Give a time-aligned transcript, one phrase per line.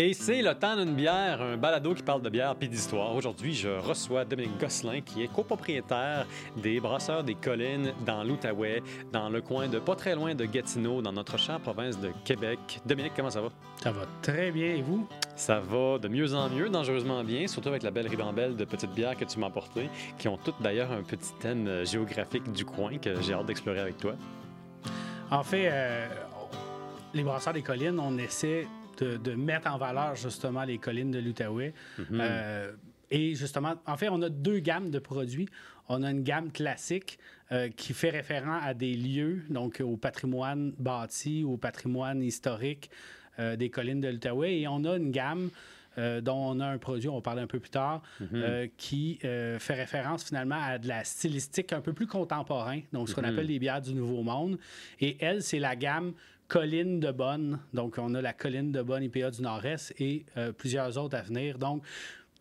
[0.00, 3.16] Et c'est le temps d'une bière, un balado qui parle de bière puis d'histoire.
[3.16, 6.24] Aujourd'hui, je reçois Dominique Gosselin, qui est copropriétaire
[6.56, 8.80] des Brasseurs des Collines dans l'Outaouais,
[9.10, 12.60] dans le coin de pas très loin de Gatineau, dans notre chère province de Québec.
[12.86, 13.48] Dominique, comment ça va?
[13.82, 15.04] Ça va très bien, et vous?
[15.34, 18.92] Ça va de mieux en mieux, dangereusement bien, surtout avec la belle ribambelle de petites
[18.92, 22.98] bières que tu m'as apportées, qui ont toutes d'ailleurs un petit thème géographique du coin
[22.98, 24.12] que j'ai hâte d'explorer avec toi.
[25.28, 26.06] En fait, euh,
[27.14, 28.68] les Brasseurs des Collines, on essaie
[29.04, 31.74] de, mettre en valeur justement les collines de l'Outaouais.
[31.98, 32.06] Mhm.
[32.20, 32.72] Euh,
[33.10, 35.48] et justement, en fait, on a deux gammes de produits.
[35.88, 37.18] On a une gamme classique
[37.52, 42.90] euh, qui fait référence à des lieux, donc au patrimoine bâti, au patrimoine historique
[43.38, 44.60] euh, des collines de l'Outaouais.
[44.60, 45.50] Et on a une gamme
[46.22, 48.68] dont on a un produit, on va parler un peu plus tard, mhm.
[48.76, 53.22] qui fait référence finalement à de la stylistique un peu plus contemporain, donc ce qu'on
[53.22, 53.30] mhm.
[53.30, 54.60] appelle les bières du Nouveau Monde.
[55.00, 56.12] Et elle, c'est la gamme
[56.48, 57.60] colline de Bonne.
[57.72, 61.22] Donc, on a la colline de Bonne IPA du Nord-Est et euh, plusieurs autres à
[61.22, 61.58] venir.
[61.58, 61.84] Donc,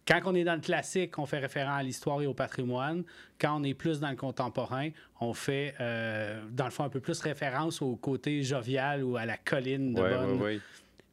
[0.08, 3.04] quand on est dans le classique, on fait référence à l'histoire et au patrimoine.
[3.40, 7.02] Quand on est plus dans le contemporain, on fait, euh, dans le fond, un peu
[7.02, 10.32] plus référence au côté jovial ou à la colline de Bonne.
[10.32, 10.62] Oui, oui,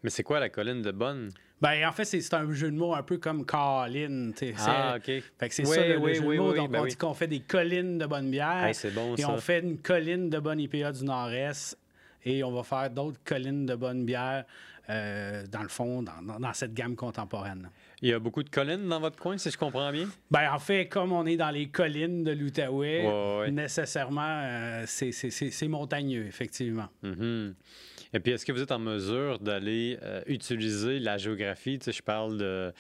[0.05, 1.31] Mais c'est quoi la colline de Bonne?
[1.61, 4.33] Ben, en fait, c'est un jeu de mots un peu comme colline.
[4.59, 5.05] Ah, OK.
[5.07, 6.53] Fait que c'est ça le, jeu de mots.
[6.53, 8.69] Donc, ben on dit qu'on fait des collines de bonne bière.
[8.75, 11.79] c'est bon, et on fait une colline de bonne IPA du Nord-Est
[12.25, 14.45] et on va faire d'autres collines de bonne bière,
[14.91, 17.71] euh, dans le fond, dans, cette gamme contemporaine.
[18.03, 20.09] Il y a beaucoup de collines dans votre coin, si je comprends bien?
[20.31, 26.27] Bien, en fait, comme on est dans les collines de l'Outaouais, nécessairement, euh, c'est montagneux,
[26.27, 26.89] effectivement.
[27.03, 27.55] Mm-hmm.
[28.15, 31.81] Et puis, est-ce que vous êtes en mesure d'aller euh, utiliser la géographie?
[31.81, 32.73] Tu sais, je parle de,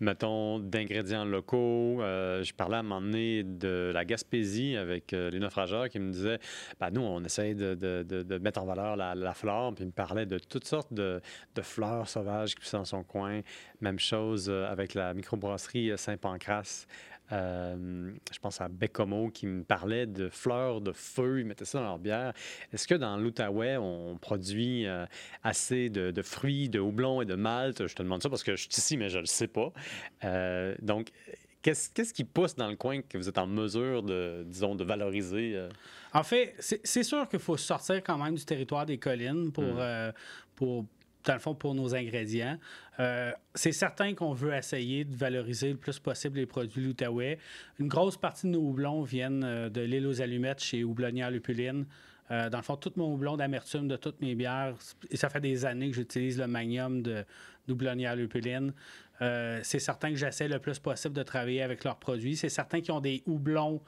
[0.00, 2.00] mettons, d'ingrédients locaux.
[2.00, 5.98] Euh, je parlais à un moment donné de la Gaspésie avec euh, les naufrageurs qui
[5.98, 6.38] me disaient,
[6.80, 9.74] ben, nous, on essaye de, de, de, mettre en valeur la, la, flore.
[9.74, 11.20] Puis, ils me parlaient de toutes sortes de,
[11.60, 13.42] fleurs sauvages qui sont dans son coin.
[13.82, 16.86] Même chose avec la microbrasserie Saint-Pancras.
[17.32, 21.78] Euh, je pense à Bécomo qui me parlait de fleurs de feu, ils mettaient ça
[21.78, 22.32] dans leur bière.
[22.72, 25.04] Est-ce que dans l'Outaouais, on produit euh,
[25.42, 27.86] assez de, fruits, de houblon et de malt?
[27.86, 29.72] Je te demande ça parce que je suis ici, mais je ne le sais pas.
[30.24, 31.08] Euh, donc,
[31.60, 35.68] Qu'est-ce, qui pousse dans le coin que vous êtes en mesure de, disons, de valoriser?
[36.14, 40.12] En fait, c'est, sûr qu'il faut sortir quand même du territoire des collines pour, hmm.
[40.54, 40.86] pour,
[41.28, 42.58] dans le fond, pour nos ingrédients.
[43.00, 47.38] Euh, c'est certain qu'on veut essayer de valoriser le plus possible les produits l'Outaouais.
[47.78, 51.84] Une grosse partie de nos houblons viennent euh, de l'île aux allumettes chez Houblonnière Lupuline.
[52.30, 54.74] Euh, dans le fond, tout mon houblon d'amertume de toutes mes bières,
[55.10, 57.24] et ça fait des années que j'utilise le magnum de
[57.68, 58.72] Houblonnière Lupuline.
[59.20, 62.36] c'est certain que j'essaie le plus possible de travailler avec leurs produits.
[62.36, 63.82] C'est certain qu'ils ont des houblons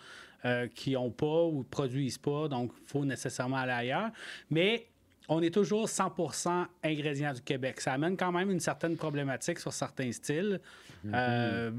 [0.75, 4.11] qui n'ont pas ou produisent pas, donc il faut nécessairement aller ailleurs.
[4.51, 4.90] Mais
[5.31, 7.81] on est toujours 100% ingrédients du Québec.
[7.81, 10.61] Ça amène quand même une certaine problématique sur certains styles.
[11.05, 11.13] Mhm.
[11.15, 11.71] Euh,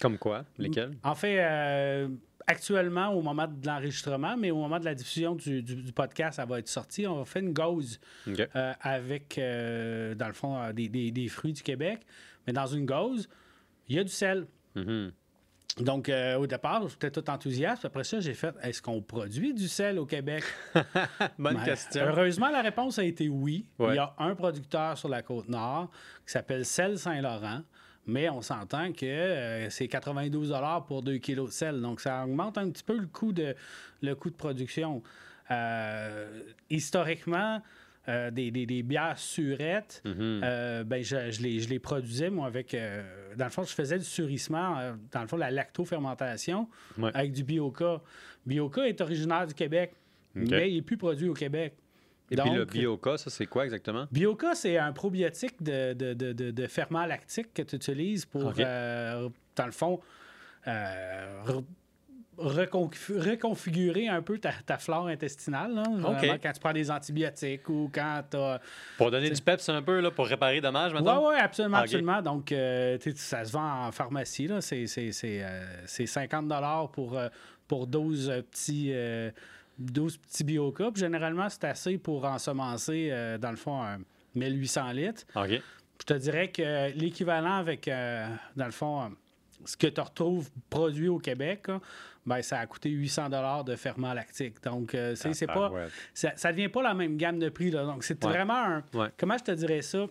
[0.00, 0.44] Comme quoi?
[0.58, 0.92] Lesquels?
[1.02, 2.08] En fait, euh,
[2.46, 5.64] actuellement, au moment de l'enregistrement, mais au moment de la diffusion du,
[5.94, 7.06] podcast, ça va être sorti.
[7.06, 7.98] On va faire une gauze
[8.28, 12.00] euh, avec, dans le fond, des, fruits du Québec.
[12.46, 13.26] Mais dans une gauze,
[13.88, 14.46] il y a du sel.
[14.74, 15.12] Mhm.
[15.76, 17.84] Donc, euh, au départ, j'étais tout enthousiaste.
[17.84, 20.42] Après ça, j'ai fait est-ce qu'on produit du sel au Québec?
[21.38, 22.04] Bonne ben, question.
[22.04, 23.66] Heureusement, la réponse a été oui.
[23.78, 25.90] Il y a un producteur sur la côte nord
[26.26, 27.60] qui s'appelle Sel Saint-Laurent.
[28.06, 30.54] Mais on s'entend que euh, c'est 92
[30.86, 31.80] pour 2 kilos de sel.
[31.82, 33.54] Donc, ça augmente un petit peu le coût de,
[34.00, 35.02] le coût de production.
[35.50, 37.62] Euh, historiquement,
[38.08, 38.50] euh, des,
[38.82, 40.40] bières surettes, mhm.
[40.42, 42.72] euh, ben je, les, je, les, produisais, moi, avec.
[42.72, 43.02] Euh,
[43.36, 46.68] dans le fond, je faisais du surissement, dans le fond, la lactofermentation
[47.12, 48.00] avec du Bioca.
[48.46, 49.92] Bioca est originaire du Québec,
[50.34, 51.74] mais il n'est plus produit au Québec.
[52.30, 54.06] Et puis le Bioca, ça, c'est quoi exactement?
[54.10, 59.66] Bioca, c'est un probiotique de, de, de, de, ferment lactique que tu utilises pour, dans
[59.66, 60.00] le fond,
[62.38, 65.82] reconfigurer un peu ta, flore intestinale.
[66.42, 68.36] quand tu prends des antibiotiques ou quand tu
[68.96, 71.28] Pour donner du peps un peu, là, pour réparer dommage maintenant?
[71.28, 72.22] Oui, oui, absolument, absolument.
[72.22, 74.48] Donc, euh, ça se vend en pharmacie.
[74.60, 77.28] C'est, 50 euh, pour, euh,
[77.66, 78.92] pour 12 petits...
[79.78, 80.58] 12 petits.
[80.96, 83.84] Généralement, c'est assez pour ensemencer, dans le fond,
[84.34, 85.22] 1800 litres.
[85.36, 89.12] Je te dirais que l'équivalent avec, dans le fond,
[89.64, 91.66] ce que tu retrouves produit au Québec,
[92.28, 94.62] ben, ça a coûté 800 dollars de ferment lactique.
[94.62, 95.72] Donc, euh, c'est pas,
[96.14, 97.70] ça ne devient pas la même gamme de prix.
[97.70, 97.84] Là.
[97.84, 98.84] Donc, c'est vraiment un...
[99.16, 100.06] Comment je te dirais ça?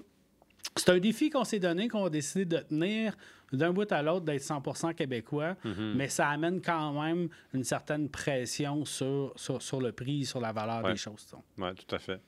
[0.75, 3.15] C'est un défi qu'on s'est donné, qu'on a décidé de tenir
[3.53, 5.93] d'un bout à l'autre, d'être 100% québécois, mm-hmm.
[5.95, 10.83] mais ça amène quand même une certaine pression sur, sur, le prix, sur la valeur
[10.83, 11.25] des choses.
[11.57, 12.19] Oui, tout à fait.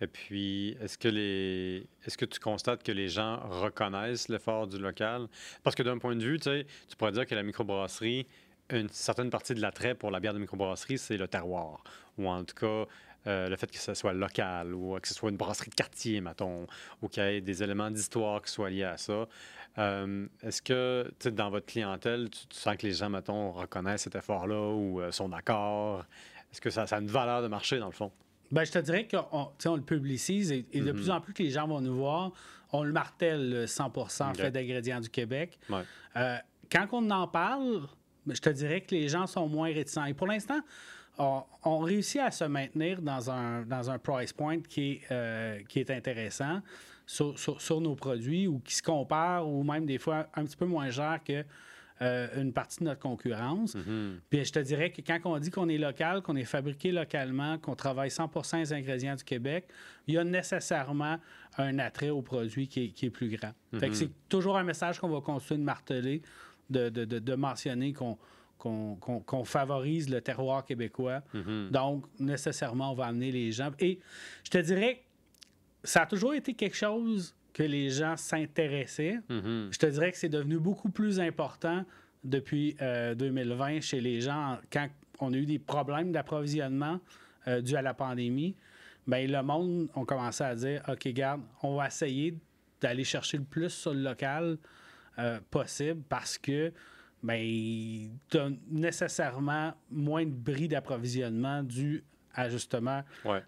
[0.00, 4.78] Et puis, est-ce que les est-ce que tu constates que les gens reconnaissent l'effort du
[4.78, 5.28] local?
[5.62, 6.64] Parce que d'un point de vue, tu
[6.98, 8.26] pourrais dire que la microbrasserie,
[8.72, 11.82] une certaine partie de l'attrait pour la bière de microbrasserie, c'est le terroir.
[12.18, 12.86] Ou en tout cas,
[13.26, 16.20] euh, le fait que ce soit local ou que ce soit une brasserie de quartier,
[16.20, 16.66] mettons,
[17.00, 19.28] ou qu'il y ait des éléments d'histoire qui soient liés à ça.
[19.78, 24.70] Euh, est-ce que, dans votre clientèle, tu, sens que les gens, mettons, reconnaissent cet effort-là
[24.70, 26.04] ou euh, sont d'accord?
[26.50, 28.10] Est-ce que ça, a une valeur de marché, dans le fond?
[28.50, 30.92] Bien, je te dirais qu'on on le publicise et, de mm-hmm.
[30.92, 32.32] plus en plus que les gens vont nous voir,
[32.72, 35.58] on le martèle 100% fait d'ingrédients du Québec.
[36.14, 37.82] quand on en parle,
[38.26, 40.04] je te dirais que les gens sont moins réticents.
[40.04, 40.60] Et pour l'instant,
[41.18, 45.80] on, réussit à se maintenir dans un, dans un price point qui est, euh, qui
[45.80, 46.60] est intéressant
[47.06, 50.90] sur, nos produits ou qui se compare ou même des fois un petit peu moins
[50.90, 51.44] cher que
[52.00, 53.76] euh, une partie de notre concurrence.
[53.76, 54.14] Mm-hmm.
[54.28, 57.58] Puis je te dirais que quand on dit qu'on est local, qu'on est fabriqué localement,
[57.58, 59.68] qu'on travaille 100 des ingrédients du Québec,
[60.08, 61.18] il y a nécessairement
[61.58, 63.52] un attrait au produit qui est, plus grand.
[63.72, 63.94] Mm-hmm.
[63.94, 66.22] c'est toujours un message qu'on va continuer de marteler,
[66.72, 68.18] de, de mentionner qu'on
[68.62, 71.22] qu'on favorise le terroir québécois.
[71.34, 71.70] Mhm.
[71.70, 73.70] Donc, nécessairement, on va amener les gens.
[73.80, 73.98] Et
[74.44, 75.02] je te dirais,
[75.82, 79.18] ça a toujours été quelque chose que les gens s'intéressaient.
[79.28, 79.68] Mhm.
[79.70, 81.84] Je te dirais que c'est devenu beaucoup plus important
[82.24, 82.76] depuis
[83.16, 84.88] 2020 euh, chez les gens quand
[85.18, 87.00] on a eu des problèmes d'approvisionnement
[87.48, 88.54] euh, dû à la pandémie.
[89.06, 92.36] Bien, le monde a commencé à dire OK, garde, on va essayer
[92.80, 94.58] d'aller chercher le plus sur le local
[95.18, 96.72] euh, possible parce que
[97.22, 102.04] ben, tu as nécessairement moins de bris d'approvisionnement dû
[102.34, 103.02] à justement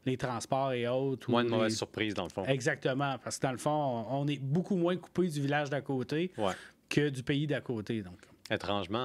[0.05, 1.31] les transports et autres.
[1.31, 2.45] Moins de mauvaises surprises, dans le fond.
[2.45, 6.33] Exactement, parce que dans le fond, on est beaucoup moins coupé du village d'à côté
[6.89, 8.03] que du pays d'à côté.
[8.03, 8.19] Donc.
[8.51, 8.99] Étrangement,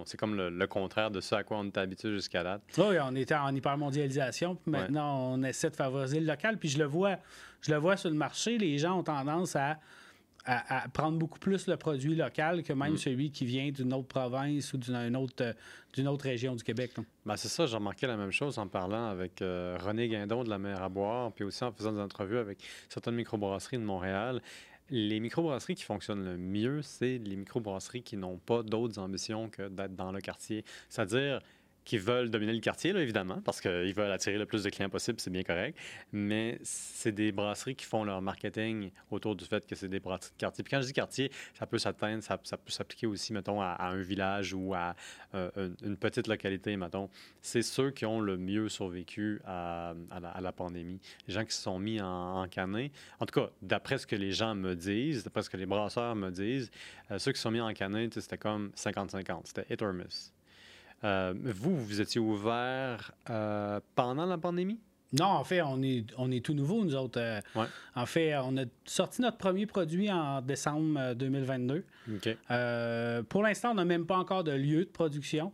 [0.00, 2.62] hein, c'est comme le, contraire de ce à quoi on était habitué jusqu'à date.
[2.78, 6.56] Oui, on était en hypermondialisation, puis maintenant on essaie de favoriser le local.
[6.58, 7.16] Puis je le vois,
[7.60, 9.78] je le vois sur le marché, les gens ont tendance à
[10.46, 12.98] à, prendre beaucoup plus le produit local que même mm.
[12.98, 15.52] celui qui vient d'une autre province ou d'une autre, euh,
[15.92, 16.92] d'une autre région du Québec.
[17.24, 20.50] Ben, c'est ça, j'ai remarqué la même chose en parlant avec euh, René Guindon de
[20.50, 22.58] la mer à boire, puis aussi en faisant des entrevues avec
[22.88, 24.40] certaines microbrasseries de Montréal.
[24.88, 29.68] Les microbrasseries qui fonctionnent le mieux, c'est les microbrasseries qui n'ont pas d'autres ambitions que
[29.68, 30.64] d'être dans le quartier.
[30.88, 31.40] C'est-à-dire,
[31.86, 35.20] qui veulent dominer le quartier, évidemment, parce qu'ils veulent attirer le plus de clients possible,
[35.20, 35.78] c'est bien correct.
[36.12, 40.32] Mais c'est des brasseries qui font leur marketing autour du fait que c'est des brasseries
[40.32, 40.64] de quartier.
[40.64, 44.02] Puis quand je dis quartier, ça peut s'atteindre, ça, peut s'appliquer aussi, mettons, à, un
[44.02, 44.96] village ou à
[45.34, 47.08] euh, une petite localité, mettons.
[47.40, 49.94] C'est ceux qui ont le mieux survécu à,
[50.40, 50.98] la, pandémie.
[51.28, 52.90] Les gens qui se sont mis en, en canet.
[53.20, 56.16] En tout cas, d'après ce que les gens me disent, d'après ce que les brasseurs
[56.16, 56.68] me disent,
[57.12, 59.42] euh, ceux qui se sont mis en canet, c'était comme 50-50.
[59.44, 60.32] C'était hit or miss.
[61.04, 64.80] Euh, vous, vous étiez ouvert euh, pendant la pandémie?
[65.12, 67.20] Non, en fait, on est, on est tout nouveau, nous autres.
[67.20, 67.40] Euh,
[67.94, 71.84] en fait, on a sorti notre premier produit en décembre 2022.
[73.28, 75.52] pour l'instant, on n'a même pas encore de lieu de production.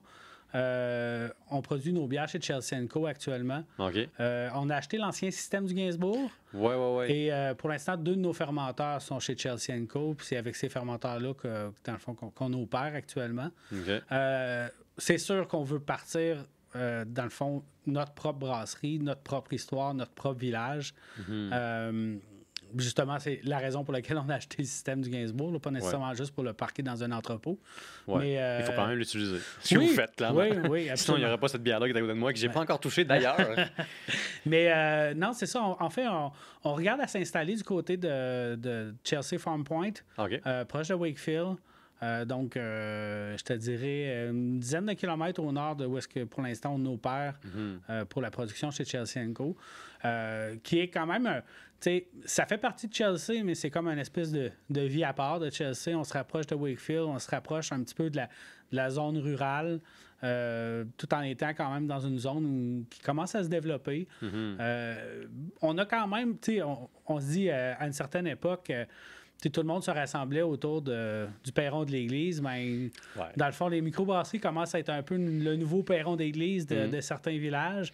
[0.55, 3.63] on produit nos bières chez Chelsea Co actuellement.
[3.79, 6.31] on a acheté l'ancien système du Gainsbourg.
[6.55, 7.13] Oui, oui.
[7.13, 10.17] Et pour l'instant, deux de nos fermenteurs sont chez Chelsea Co.
[10.21, 13.51] c'est avec ces fermenteurs-là que, dans le fond, qu'on opère actuellement
[14.99, 16.45] c'est sûr qu'on veut partir,
[16.77, 20.95] euh, dans le fond, notre propre brasserie, notre propre histoire, notre propre village.
[21.19, 21.51] Mhm.
[21.53, 22.17] Euh,
[22.77, 26.15] justement, c'est la raison pour laquelle on a acheté le système du Gainsbourg, pas nécessairement
[26.15, 27.59] juste pour le parquer dans un entrepôt.
[28.09, 29.39] Mais, euh, Il faut quand même l'utiliser.
[29.61, 30.33] Si vous faites, là.
[30.33, 32.33] Oui, oui, Sinon, il n'y aurait pas cette bière-là qui est à côté de moi,
[32.33, 33.37] que j'ai pas encore touchée d'ailleurs.
[34.47, 35.63] Mais non, c'est ça.
[35.63, 39.93] en fait, on, regarde à s'installer du côté de, Chelsea Farm Point,
[40.69, 41.57] proche de Wakefield.
[42.03, 46.09] Euh, donc, euh, je te dirais une dizaine de kilomètres au nord de où est-ce
[46.09, 47.81] que pour l'instant on opère mhm.
[47.91, 49.57] euh, pour la production chez Chelsea Co.
[50.63, 51.43] qui est quand même,
[51.81, 55.13] tu sais, ça fait partie de Chelsea, mais c'est comme une espèce de, vie à
[55.13, 55.97] part de Chelsea.
[55.97, 58.21] On se rapproche de Wakefield, on se rapproche un petit peu de
[58.73, 59.81] la, zone rurale.
[60.21, 64.09] tout en étant quand même dans une zone qui commence à se développer.
[64.21, 64.57] Mhm.
[65.61, 68.73] on a quand même, tu sais, on, se dit à une certaine époque,
[69.51, 72.91] tout le monde se rassemblait autour du perron de l'église, mais
[73.37, 76.77] dans le fond, les microbrasseries commencent à être un peu le nouveau perron d'église de,
[76.77, 77.01] mm-hmm.
[77.01, 77.93] certains villages.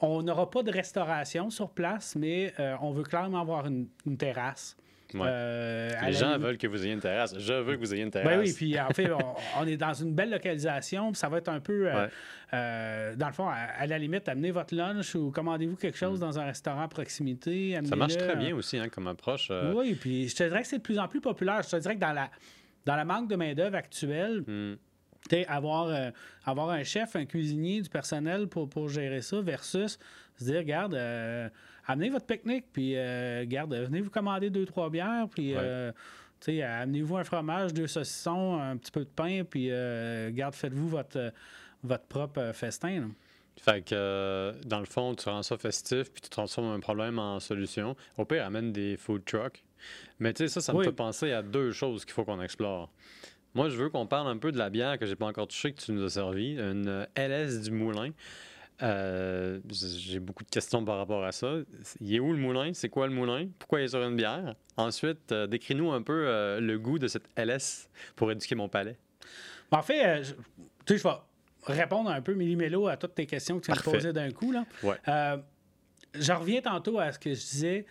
[0.00, 4.76] On n'aura pas de restauration sur place, mais euh, on veut clairement avoir une terrasse.
[5.14, 7.38] Euh, les gens veulent que vous ayez une terrasse.
[7.38, 8.38] Je veux que vous ayez une ben terrasse.
[8.38, 9.10] oui, puis en fait,
[9.58, 11.12] on, est dans une belle localisation.
[11.14, 12.06] Ça va être un peu, euh,
[12.54, 16.22] euh, dans le fond, à, la limite, amenez votre lunch ou commandez-vous quelque chose mm.
[16.22, 17.78] dans un restaurant à proximité.
[17.84, 19.50] Ça marche très bien aussi hein, comme approche.
[19.74, 21.62] Oui, puis je te dirais que c'est de plus en plus populaire.
[21.62, 22.30] Je te dirais que dans la,
[22.84, 24.76] dans la manque de main-d'œuvre actuelle, mm.
[25.48, 26.10] Avoir, euh,
[26.44, 29.98] avoir un chef, un cuisinier, du personnel pour, pour gérer ça versus
[30.36, 31.48] se dire, regarde, euh,
[31.86, 35.54] amenez votre pique-nique, puis euh, regarde, venez vous commander deux, trois bières, puis
[36.62, 39.70] amenez-vous un fromage, deux saucissons, un petit peu de pain, puis
[40.34, 41.32] garde, faites-vous votre,
[41.82, 43.10] votre propre festin.
[43.60, 47.40] Fait que, dans le fond, tu rends ça festif, puis tu transformes un problème en
[47.40, 47.94] solution.
[48.16, 49.62] Au pire, amène des food trucks.
[50.18, 52.90] Mais tu sais, ça, ça me fait penser à deux choses qu'il faut qu'on explore.
[53.54, 55.72] Moi, je veux qu'on parle un peu de la bière que j'ai pas encore touchée,
[55.72, 58.10] que tu nous as servi, une LS du Moulin.
[58.82, 61.56] Euh, j'ai beaucoup de questions par rapport à ça.
[62.00, 62.70] Il est où le moulin?
[62.72, 63.48] C'est quoi le moulin?
[63.58, 64.54] Pourquoi il est sur une bière?
[64.76, 68.96] Ensuite, euh, décris-nous un peu euh, le goût de cette LS pour éduquer mon palais.
[69.70, 70.32] En fait, je,
[70.86, 71.08] tu sais,
[71.66, 74.30] je vais répondre un peu millimélo à toutes tes questions que tu me posais d'un
[74.30, 74.52] coup.
[74.52, 74.64] Là.
[76.14, 77.86] je reviens tantôt à ce que je disais.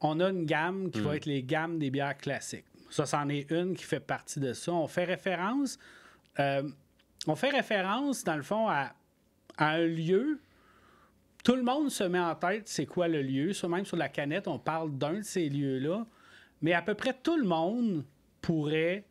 [0.00, 1.16] On a une gamme qui va mm.
[1.16, 2.64] être les gammes des bières classiques.
[2.90, 4.72] Ça, c'en est une qui fait partie de ça.
[4.72, 5.78] On fait référence,
[6.38, 6.68] euh,
[7.26, 8.92] on fait référence, dans le fond, à,
[9.58, 10.40] un lieu.
[11.44, 13.52] Tout le monde se met en tête c'est quoi le lieu.
[13.52, 16.06] Ça, même sur la canette, on parle d'un de ces lieux-là.
[16.62, 18.04] Mais à peu près tout le monde
[18.40, 19.04] pourrait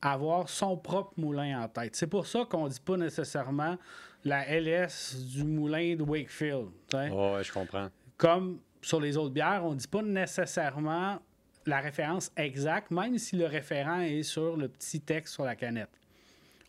[0.00, 1.96] avoir son propre moulin en tête.
[1.96, 3.76] C'est pour ça qu'on ne dit pas nécessairement
[4.24, 6.68] la LS du moulin de Wakefield.
[7.12, 7.88] Oh, je comprends.
[8.16, 11.20] Comme sur les autres bières, on ne dit pas nécessairement
[11.66, 15.90] la référence exacte, même si le référent est sur le petit texte sur la canette.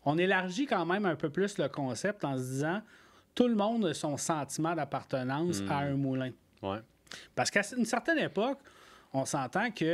[0.04, 2.82] On élargit quand même un peu plus le concept en se disant
[3.34, 5.92] tout le monde a son sentiment d'appartenance à hmm.
[5.92, 6.30] un moulin.
[7.34, 8.58] Parce qu'à une certaine époque,
[9.12, 9.84] on s'entend que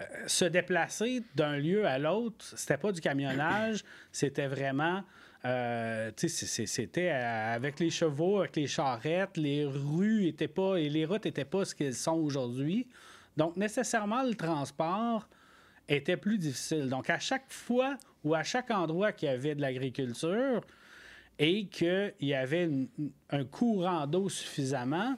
[0.00, 5.02] euh, se déplacer d'un lieu à l'autre, c'était pas du camionnage, c'était vraiment.
[5.44, 11.04] Euh, c'était euh, avec les chevaux, avec les charrettes, les rues étaient pas et les
[11.04, 12.86] routes n'étaient pas ce qu'elles sont aujourd'hui.
[13.36, 15.28] Donc, nécessairement, le transport
[15.88, 16.88] était plus difficile.
[16.88, 20.62] Donc, à chaque fois ou à chaque endroit qu'il y avait de l'agriculture
[21.38, 22.70] et qu'il y avait
[23.30, 25.16] un courant d'eau suffisamment,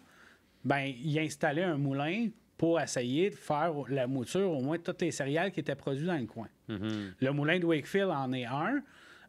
[0.64, 5.02] ben, il installait un moulin pour essayer de faire la mouture au moins de toutes
[5.02, 6.48] les céréales qui étaient produites dans le coin.
[6.68, 7.12] Mm-hmm.
[7.20, 8.82] Le moulin de Wakefield en est un.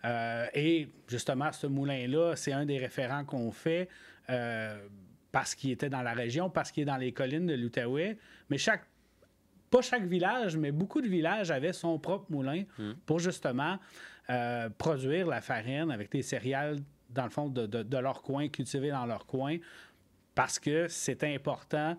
[0.05, 3.89] Euh, et justement, ce moulin-là, c'est un des référents qu'on fait.
[4.29, 4.77] Euh,
[5.37, 8.17] parce qu'il était dans la région, parce qu'il est dans les collines de l'Outaouais.
[8.49, 8.81] Mais chaque,
[9.69, 12.93] pas chaque village, mais beaucoup de villages avaient son propre moulin hmm.
[13.05, 13.77] pour justement
[14.31, 16.79] euh, produire la farine avec des céréales,
[17.11, 19.57] dans le fond, de, leur coin, cultivées dans leur coin,
[20.33, 21.95] parce que c'est important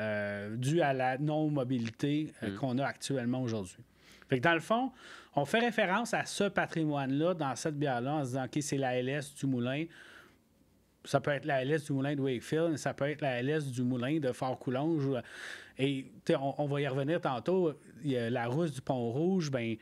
[0.00, 2.56] euh, dû à la non-mobilité euh, hmm.
[2.56, 3.84] qu'on a actuellement aujourd'hui.
[4.28, 4.90] Fait que dans le fond,
[5.36, 9.00] on fait référence à ce patrimoine-là dans cette bière-là en se disant, OK, c'est la
[9.00, 9.84] LS du moulin
[11.04, 13.82] ça peut être la LS du moulin de Wakefield, ça peut être la LS du
[13.82, 15.08] moulin de Fort-Coulonge.
[15.78, 17.72] Et on, va y revenir tantôt.
[18.04, 19.76] Il y a la rousse du Pont-Rouge, ben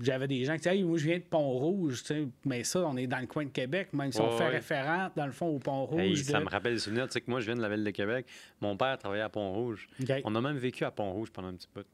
[0.00, 2.02] j'avais des gens qui disaient moi je viens de Pont-Rouge,
[2.44, 5.26] mais ça, on est dans le coin de Québec, même si on fait référence, dans
[5.26, 6.22] le fond, au Pont-Rouge.
[6.22, 7.90] Ça me rappelle des souvenirs, tu sais que moi je viens de la ville de
[7.90, 8.26] Québec.
[8.60, 9.88] Mon père travaillait à Pont-Rouge.
[10.24, 11.84] On a même vécu à Pont-Rouge pendant un petit peu.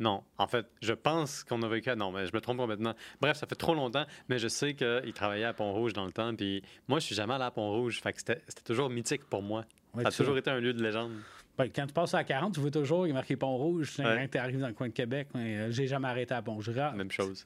[0.00, 1.96] Non, en fait, je pense qu'on a vécu à...
[1.96, 2.94] Non, mais je me trompe complètement.
[3.20, 6.34] Bref, ça fait trop longtemps, mais je sais qu'il travaillait à Pont-Rouge dans le temps.
[6.34, 8.00] Puis moi, je suis jamais allé à Pont-Rouge.
[8.00, 9.64] Fait que c'était toujours mythique pour moi.
[10.02, 11.12] ça a toujours été un lieu de légende.
[11.58, 13.94] Ben, quand tu passes à 40, tu vois toujours, il est marqué Pont-Rouge.
[13.96, 16.58] Quand tu arrives dans le coin de Québec, mais euh, j'ai jamais arrêté à pont
[16.94, 17.44] Même chose.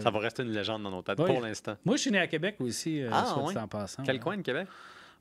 [0.00, 1.76] ça va rester une légende dans nos têtes pour l'instant.
[1.84, 4.02] Moi, je suis né à Québec aussi, euh, ah, en passant.
[4.02, 4.68] Quel coin de Québec?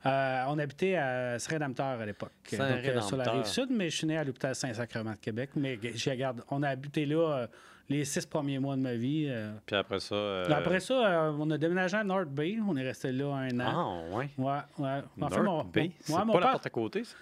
[0.06, 2.32] Euh, on habitait à Saint-Rédempteur à l'époque.
[2.54, 5.51] Euh, sur la rive sud, mais je suis né à l'hôpital Saint-Sacrement de Québec.
[5.56, 7.48] Mais regarde, on a habité là euh,
[7.89, 9.32] les six premiers mois de ma vie.
[9.65, 10.44] Puis après ça.
[10.44, 12.58] Après ça, on a déménagé à North Bay.
[12.67, 14.06] On est resté là un an.
[14.12, 14.29] Ah, ouais.
[14.38, 15.01] Ouais, ouais.
[15.44, 15.91] North Bay?
[16.00, 17.15] C'est pas la porte à côté, ça?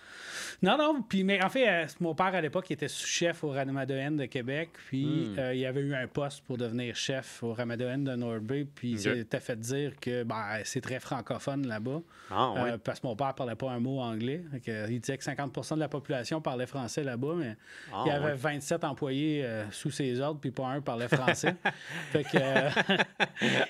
[0.61, 1.01] Non, non.
[1.01, 4.69] Puis, mais en fait, euh, mon père, à l'époque, était sous-chef au Ramadoen de Québec.
[4.87, 5.39] Puis, hmm.
[5.39, 8.65] euh, il avait eu un poste pour devenir chef au Ramadoen de Bay.
[8.73, 12.01] Puis, il s'était fait dire que ben, c'est très francophone là-bas.
[12.31, 14.43] Ah, euh, parce que mon père parlait pas un mot anglais.
[14.65, 17.55] il disait que 50% de la population parlait français là-bas, mais
[17.93, 21.55] ah, il y avait 27 employés sous ses ordres, puis pas un parlait français.
[22.11, 22.37] fait que,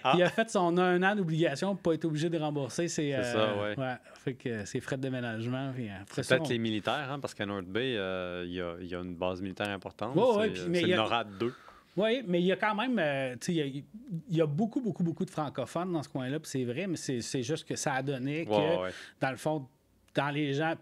[0.04, 0.14] ah.
[0.16, 3.56] il a fait son un an d'obligation pour pas être obligé de rembourser ses, ça,
[3.78, 3.96] ouais.
[4.24, 5.74] fait que ses frais de déménagement.
[6.16, 9.70] Peut-être les militaires, hein, parce qu'à North Bay, euh, il y, a, une base militaire
[9.70, 10.14] importante.
[10.16, 11.54] c'est le NORAD 2.
[11.98, 13.86] Oui, mais il y a quand même, euh, il
[14.30, 17.44] y, a beaucoup, beaucoup, beaucoup de francophones dans ce coin-là, puis c'est vrai, mais c'est
[17.44, 19.68] juste que ça a donné que, dans le fond,
[20.14, 20.74] dans les gens,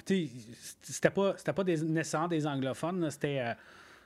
[0.82, 3.40] c'était pas, pas des, nécessairement des anglophones, c'était...
[3.40, 3.54] Euh,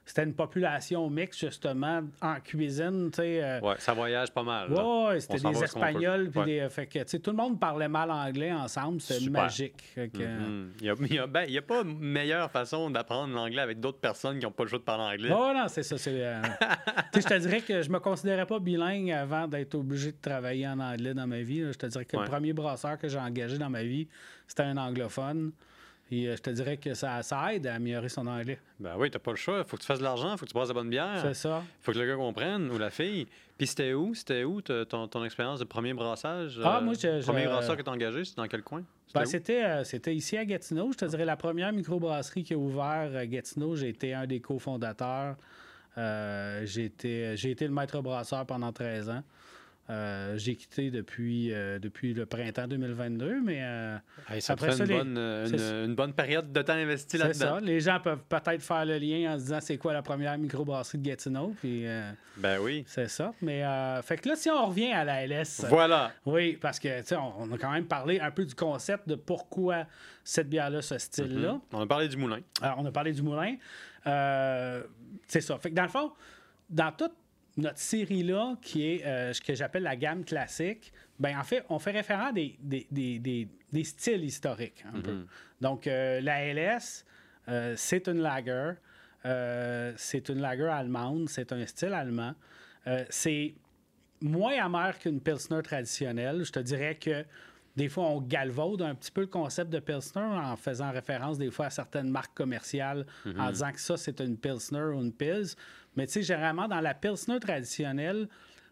[0.08, 3.12] c'était une population mixte, justement, en cuisine.
[3.20, 4.70] Euh, oui, ça voyage pas mal.
[4.72, 6.30] Oui, c'était des Espagnols.
[6.30, 9.02] Puis des, fait que, tout le monde parlait mal anglais ensemble.
[9.02, 9.84] C'était magique.
[9.98, 10.68] Mm-hmm.
[10.80, 14.52] Il n'y a, ben, a, pas meilleure façon d'apprendre l'anglais avec d'autres personnes qui n'ont
[14.52, 15.30] pas le choix de parler anglais.
[15.30, 15.98] Oh non, c'est ça.
[16.10, 16.42] Euh,
[17.14, 20.80] je te dirais que je me considérais pas bilingue avant d'être obligé de travailler en
[20.80, 21.64] anglais dans ma vie.
[21.70, 24.08] Je te dirais que le premier brasseur que j'ai engagé dans ma vie,
[24.48, 25.52] c'était un anglophone.
[26.12, 28.60] Et euh, je te dirais que ça, ça, aide à améliorer son anglais.
[28.80, 29.64] Ben oui, t'as pas le choix.
[29.64, 31.20] Faut que tu fasses de l'argent, faut que tu brasses de bonne bière.
[31.22, 31.64] C'est ça.
[31.82, 33.28] Faut que le gars comprenne ou la fille.
[33.58, 34.14] Puis c'était où?
[34.14, 36.60] C'était où ton, ton expérience de premier brassage?
[36.64, 38.84] Ah, moi, je, Premier brasseur que t'as engagé, c'était dans quel coin?
[39.14, 40.92] Ben, c'était, euh, ici à Gatineau.
[40.92, 43.76] Je te dirais la première microbrasserie qui a ouvert à Gatineau.
[43.76, 45.36] J'ai été un des cofondateurs.
[45.98, 49.24] Euh, j'ai, été, j'ai été le maître brasseur pendant 13 ans.
[49.90, 53.98] Euh, j'ai quitté depuis, euh, depuis le printemps 2022, mais euh,
[54.40, 57.34] ça après ça, une, bonne, une, bonne, période de temps investi là-dedans.
[57.34, 57.60] C'est ça.
[57.62, 60.98] Les gens peuvent peut-être faire le lien en se disant c'est quoi la première microbrasserie
[60.98, 61.56] de Gatineau?
[61.62, 61.86] Puis,
[62.36, 62.84] ben oui.
[62.86, 63.34] C'est ça.
[63.42, 63.64] Mais
[64.04, 65.66] fait que là, si on revient à la LS.
[65.70, 66.12] Voilà.
[66.26, 69.86] oui, parce que on, on, a quand même parlé un peu du concept de pourquoi
[70.24, 71.54] cette bière-là, ce style-là.
[71.54, 71.78] Mm-hmm.
[71.78, 72.40] On a parlé du moulin.
[72.62, 73.56] Alors, on a parlé du moulin.
[74.04, 75.58] c'est ça.
[75.60, 76.12] Fait que dans le fond,
[76.70, 77.14] dans toute
[77.58, 81.80] notre série-là, qui est euh, ce que j'appelle la gamme classique, ben en fait, on
[81.80, 85.12] fait référence à des, des, styles historiques, un peu.
[85.12, 85.28] Mhm.
[85.62, 87.04] Donc, euh, la LS,
[87.48, 88.74] euh, c'est une lager.
[89.98, 91.30] c'est une lager allemande.
[91.30, 92.36] C'est un style allemand.
[93.10, 93.56] c'est
[94.22, 96.44] moins amer qu'une Pilsner traditionnelle.
[96.44, 97.26] Je te dirais que
[97.78, 101.52] des fois, on galvaude un petit peu le concept de Pilsner en faisant référence des
[101.52, 103.52] fois à certaines marques commerciales en mhm.
[103.52, 105.56] disant que ça, c'est une Pilsner ou une Pils.
[105.96, 108.28] Mais tu sais, généralement, dans la Pilsner traditionnelle,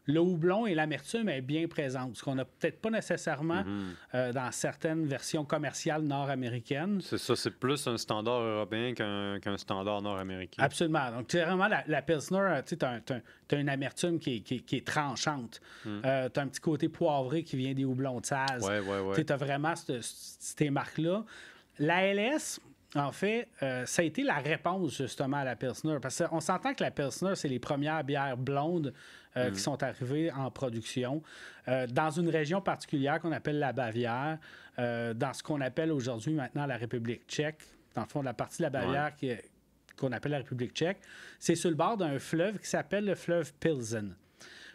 [0.05, 3.95] le houblon et l'amertume est bien présente, ce qu'on n'a peut-être pas nécessairement mhm.
[4.13, 7.01] euh, dans certaines versions commerciales nord-américaines.
[7.01, 10.61] C'est ça, c'est plus un standard européen qu'un standard nord-américain.
[10.63, 11.11] Absolument.
[11.11, 15.59] Donc, tu vraiment, la, Pilsner, tu as, une amertume qui est, tranchante.
[15.85, 16.01] Mhm.
[16.05, 18.63] Euh, tu as un petit côté poivré qui vient des houblons de Saz.
[18.63, 19.23] Ouais, ouais, ouais.
[19.23, 21.23] Tu as vraiment ces marques-là.
[21.79, 22.59] La LS,
[22.95, 25.97] en fait, euh, ça a été la réponse justement à la Pilsner.
[26.01, 28.93] Parce qu'on s'entend que la Pilsner, c'est les premières bières blondes
[29.37, 29.59] euh, qui mm.
[29.59, 31.21] sont arrivées en production
[31.67, 34.37] euh, dans une région particulière qu'on appelle la Bavière,
[34.77, 37.61] dans ce qu'on appelle aujourd'hui maintenant la République tchèque.
[37.95, 39.13] Dans le fond, la partie de la Bavière
[39.95, 40.97] qu'on appelle la République tchèque,
[41.39, 44.13] c'est sur le bord d'un fleuve qui s'appelle le fleuve Pilsen.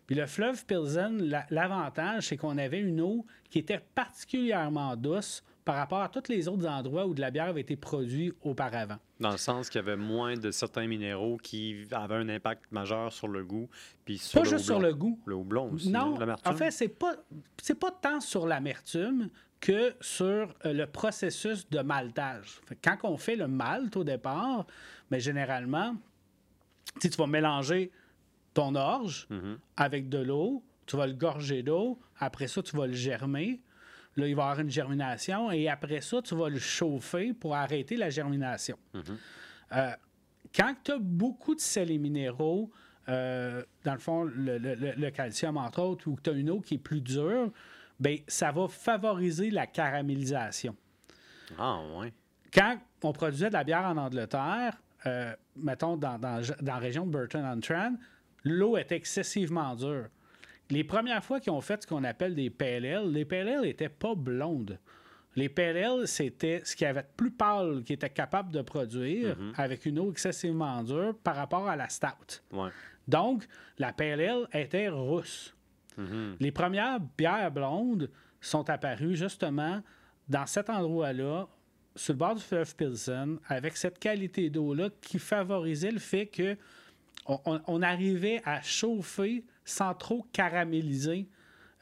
[0.07, 1.19] Puis le fleuve Pilsen,
[1.51, 6.49] l'avantage, c'est qu'on avait une eau qui était particulièrement douce par rapport à tous les
[6.49, 8.99] autres endroits où de la bière avait été produite auparavant.
[9.19, 13.13] Dans le sens qu'il y avait moins de certains minéraux qui avaient un impact majeur
[13.13, 13.69] sur le goût.
[14.05, 15.21] Puis sur pas juste sur le goût.
[15.27, 15.91] Le houblon aussi.
[15.91, 17.15] Non, en fait, c'est pas,
[17.63, 19.29] c'est pas tant sur l'amertume
[19.61, 22.61] que sur euh, le processus de maltage.
[22.83, 24.67] Quand on fait le malt au départ,
[25.11, 25.95] mais généralement,
[26.99, 27.91] tu vas mélanger
[28.55, 29.57] ton orge mm-hmm.
[29.77, 33.61] avec de l'eau, tu vas le gorger d'eau, après ça, tu vas le germer,
[34.17, 37.55] Là, il va y avoir une germination et après ça, tu vas le chauffer pour
[37.55, 38.77] arrêter la germination.
[38.95, 39.03] Mhm.
[39.73, 39.91] Euh,
[40.55, 42.71] quand tu as beaucoup de sels et minéraux,
[43.09, 46.75] euh, dans le fond, le, calcium entre autres, ou que tu as une eau qui
[46.75, 47.51] est plus dure,
[47.99, 50.77] ben ça va favoriser la caramélisation.
[51.59, 52.13] Ah, oui.
[52.53, 57.07] Quand on produisait de la bière en Angleterre, euh, mettons dans, dans, dans, la région
[57.07, 57.95] de Burton-on-Trent,
[58.45, 60.09] l'eau était excessivement dure
[60.71, 64.15] les premières fois qu'ils ont fait ce qu'on appelle des PLL, les PLL n'étaient pas
[64.15, 64.79] blondes.
[65.37, 69.53] Les PLL, c'était ce qui avait de plus pâle qui était capable de produire mhm.
[69.57, 72.43] avec une eau excessivement dure par rapport à la stout.
[73.07, 73.47] Donc,
[73.79, 75.55] la PLL était rousse.
[75.97, 76.37] Mhm.
[76.41, 79.83] Les premières bières blondes sont apparues justement
[80.29, 81.49] dans cet endroit-là,
[81.97, 86.57] sur le bord du fleuve Pilsen, avec cette qualité d'eau-là qui favorisait le fait que
[87.27, 91.29] on arrivait à chauffer sans trop caraméliser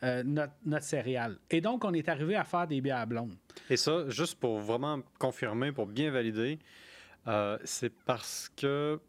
[0.05, 1.38] euh, notre, céréale.
[1.51, 3.35] Et donc, on est arrivé à faire des bières blondes.
[3.68, 6.61] Et ça, juste pour vraiment confirmer, pour bien valider,
[7.27, 9.01] euh, c'est parce que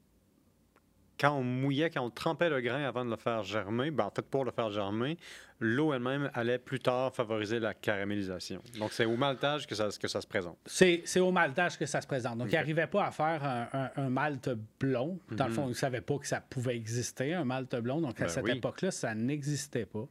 [1.20, 4.10] quand on mouillait, quand on trempait le grain avant de le faire germer, ben en
[4.10, 5.20] fait, pour le faire germer,
[5.60, 8.62] l'eau elle-même allait plus tard favoriser la caramélisation.
[8.78, 10.58] Donc, c'est au maltage que ça, que ça se présente.
[10.66, 12.38] C'est, au maltage que ça se présente.
[12.38, 15.20] Donc, il n'arrivait pas à faire un, un, malte blond.
[15.32, 18.00] Dans le fond, il ne savait pas que ça pouvait exister, un malte blond.
[18.02, 20.08] Donc, à ben cette époque-là, ça n'existait pas.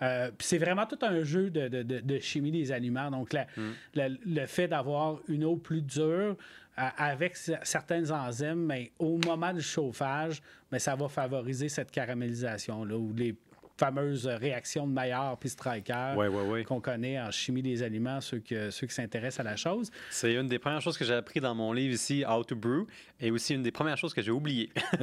[0.00, 3.10] Euh, c'est vraiment tout un jeu de, de, de, chimie des aliments.
[3.10, 3.62] Donc, mm.
[3.94, 6.36] le fait d'avoir une eau plus dure,
[6.78, 13.12] avec certaines enzymes, mais au moment du chauffage, mais ça va favoriser cette caramélisation-là, ou
[13.14, 13.34] les
[13.78, 16.64] fameuse réaction de Maillard puis Striker Ouais, ouais, ouais.
[16.64, 19.90] qu'on connaît en chimie des aliments, ceux, que, ceux qui s'intéressent à la chose.
[20.10, 22.86] C'est une des premières choses que j'ai appris dans mon livre ici, How to Brew,
[23.20, 24.70] et aussi une des premières choses que j'ai oubliées.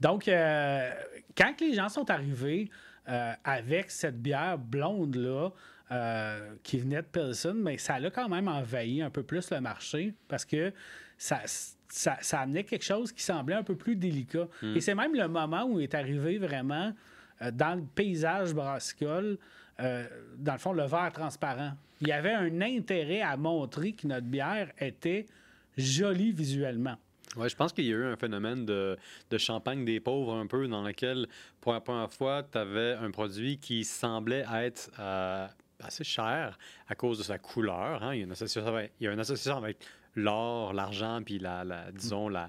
[0.00, 0.90] Donc, euh,
[1.36, 2.70] quand les gens sont arrivés
[3.08, 5.50] euh, avec cette bière blonde-là,
[5.90, 9.62] euh, qui venait de Pilsen, mais ça a quand même envahi un peu plus le
[9.62, 10.70] marché parce que
[11.16, 11.40] ça,
[11.88, 14.46] ça, ça amenait quelque chose qui semblait un peu plus délicat.
[14.74, 16.92] Et c'est même le moment où est arrivé vraiment
[17.42, 19.38] euh, dans le paysage brassicole,
[19.80, 21.72] euh, dans le fond, le verre transparent.
[22.00, 25.26] Il y avait un intérêt à montrer que notre bière était
[25.76, 26.96] jolie visuellement.
[27.36, 28.96] Ouais, je pense qu'il y a eu un phénomène de,
[29.30, 31.26] de champagne des pauvres un peu dans lequel,
[31.60, 35.46] pour la première fois, tu avais un produit qui semblait être euh,
[35.80, 38.02] assez cher à cause de sa couleur.
[38.02, 38.14] hein.
[38.14, 39.78] Il, y a une association avec, il y a une association avec
[40.14, 42.48] l'or, l'argent, puis la, la- disons la,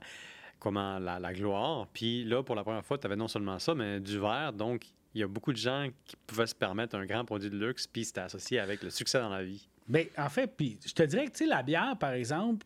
[0.59, 1.87] comment, la, la gloire.
[1.93, 4.53] Puis là, pour la première fois, tu avais non seulement ça, mais du verre.
[4.53, 7.57] Donc, il y a beaucoup de gens qui pouvaient se permettre un grand produit de
[7.57, 9.67] luxe, puis c'était associé avec le succès dans la vie.
[9.87, 12.65] Mais en fait, puis je te dirais que tu sais, la bière, par exemple,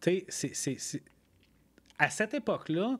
[0.00, 1.02] tu sais, c'est-
[1.98, 2.98] à cette époque-là,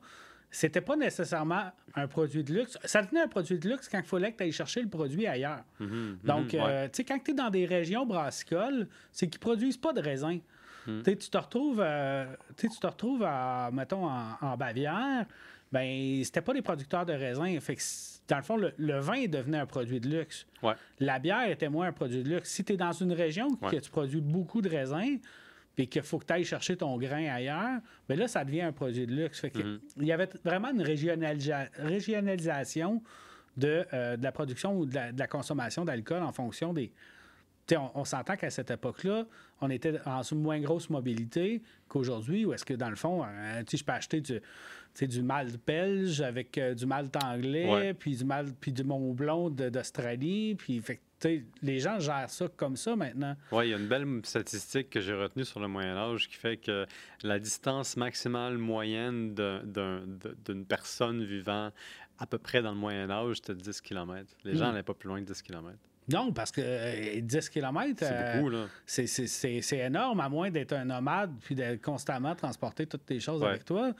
[0.49, 2.77] c'était pas nécessairement un produit de luxe.
[2.85, 5.27] Ça devenait un produit de luxe quand il fallait que tu ailles chercher le produit
[5.27, 5.63] ailleurs.
[5.79, 6.65] Donc, mhm, ouais.
[6.69, 9.99] euh, tu sais, quand tu es dans des régions brassicoles, c'est qu'ils produisent pas de
[10.01, 10.39] raisin.
[10.87, 11.01] Hmm.
[11.03, 15.25] Tu te retrouves, euh, tu te retrouves à, mettons, en, en Bavière,
[15.71, 17.59] ben c'était pas des producteurs de raisin.
[17.59, 17.81] Fait que,
[18.29, 20.47] dans le fond, le, le vin devenait un produit de luxe.
[20.63, 20.73] Ouais.
[20.99, 22.49] La bière était moins un produit de luxe.
[22.49, 23.71] Si tu es dans une région Ouais.
[23.71, 25.19] que tu produis beaucoup de raisins,
[25.75, 28.71] puis qu'il faut que tu ailles chercher ton grain ailleurs, ben là, ça devient un
[28.71, 29.39] produit de luxe.
[29.41, 29.79] Fait que Mm-hmm.
[29.97, 33.03] Il y avait vraiment une régionalisa- régionalisation
[33.57, 36.91] de, euh, de la production ou de la, de la consommation d'alcool en fonction des.
[37.75, 39.25] On, on s'entend qu'à cette époque-là,
[39.61, 43.23] on était en moins grosse mobilité qu'aujourd'hui, où est-ce que, dans le fond,
[43.65, 47.93] tu sais, je peux acheter du, malt belge avec euh, du malt anglais, Ouais.
[47.93, 51.01] puis du malt, puis du Mont Blond d'Australie, puis fait
[51.63, 53.35] les gens gèrent ça comme ça maintenant.
[53.51, 56.35] Oui, il y a une belle statistique que j'ai retenue sur le Moyen Âge qui
[56.35, 56.85] fait que
[57.23, 61.71] la distance maximale moyenne d'une personne vivant
[62.19, 64.31] à peu près dans le Moyen Âge, c'était 10 km.
[64.43, 65.75] Les gens n'allaient pas plus loin que 10 km.
[66.11, 68.09] Non, parce que euh, 10 km, C'est
[68.49, 68.65] là.
[69.61, 73.49] c'est- énorme, à moins d'être un nomade puis de constamment transporter toutes tes choses Ouais.
[73.49, 73.91] avec toi.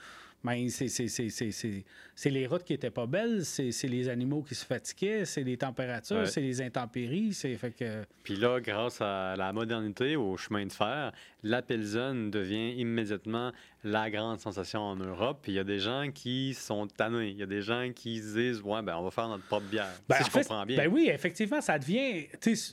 [0.44, 1.84] Mais c'est-
[2.30, 6.18] les routes qui étaient pas belles, c'est les animaux qui se fatiguaient, c'est les températures,
[6.18, 6.26] Ouais.
[6.26, 7.32] c'est les intempéries.
[7.34, 8.04] Fait que.
[8.22, 11.12] Puis là, grâce à la modernité, au chemin de fer,
[11.44, 13.52] la Pilsen devient immédiatement
[13.84, 15.38] la grande sensation en Europe.
[15.42, 17.28] Puis il y a des gens qui sont tannés.
[17.28, 19.66] Il y a des gens qui se disent Ouais, ben on va faire notre propre
[19.66, 19.86] bière.
[20.08, 20.76] Ben, si je fait, comprends bien.
[20.78, 22.26] Ben oui, effectivement, ça devient.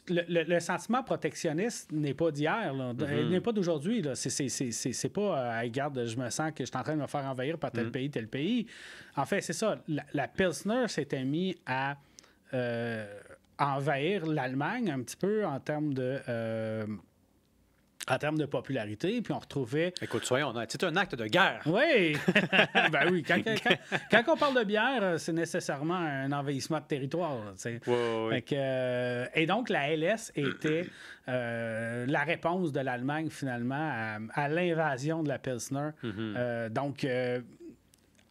[0.10, 2.74] Le, le- le sentiment protectionniste n'est pas d'hier.
[2.74, 3.20] Mm-hmm.
[3.22, 4.04] Il n'est pas d'aujourd'hui.
[4.16, 7.26] C'est- pas, euh, regarde, je me sens que je suis en train de me faire
[7.26, 7.74] envahir par Mm-hmm.
[7.76, 8.66] tel pays, tel pays.
[9.16, 9.80] En fait, c'est ça.
[9.88, 11.98] La, la Pilsner s'était mis à
[12.54, 13.06] euh,
[13.60, 16.20] envahir l'Allemagne un petit peu en termes de.
[16.28, 16.86] euh,
[18.08, 21.62] en termes de popularité, puis on retrouvait Écoute, soyons honnêtes, c'est un acte de guerre.
[21.66, 22.16] oui!
[22.92, 26.86] ben oui, quand, quand- quand on parle de bière, euh, c'est nécessairement un envahissement de
[26.86, 27.38] territoire.
[28.42, 30.86] que, euh, et donc, la LS était
[31.28, 35.90] euh, la réponse de l'Allemagne, finalement, à, à l'invasion de la Pilsner.
[36.04, 37.06] Euh, donc,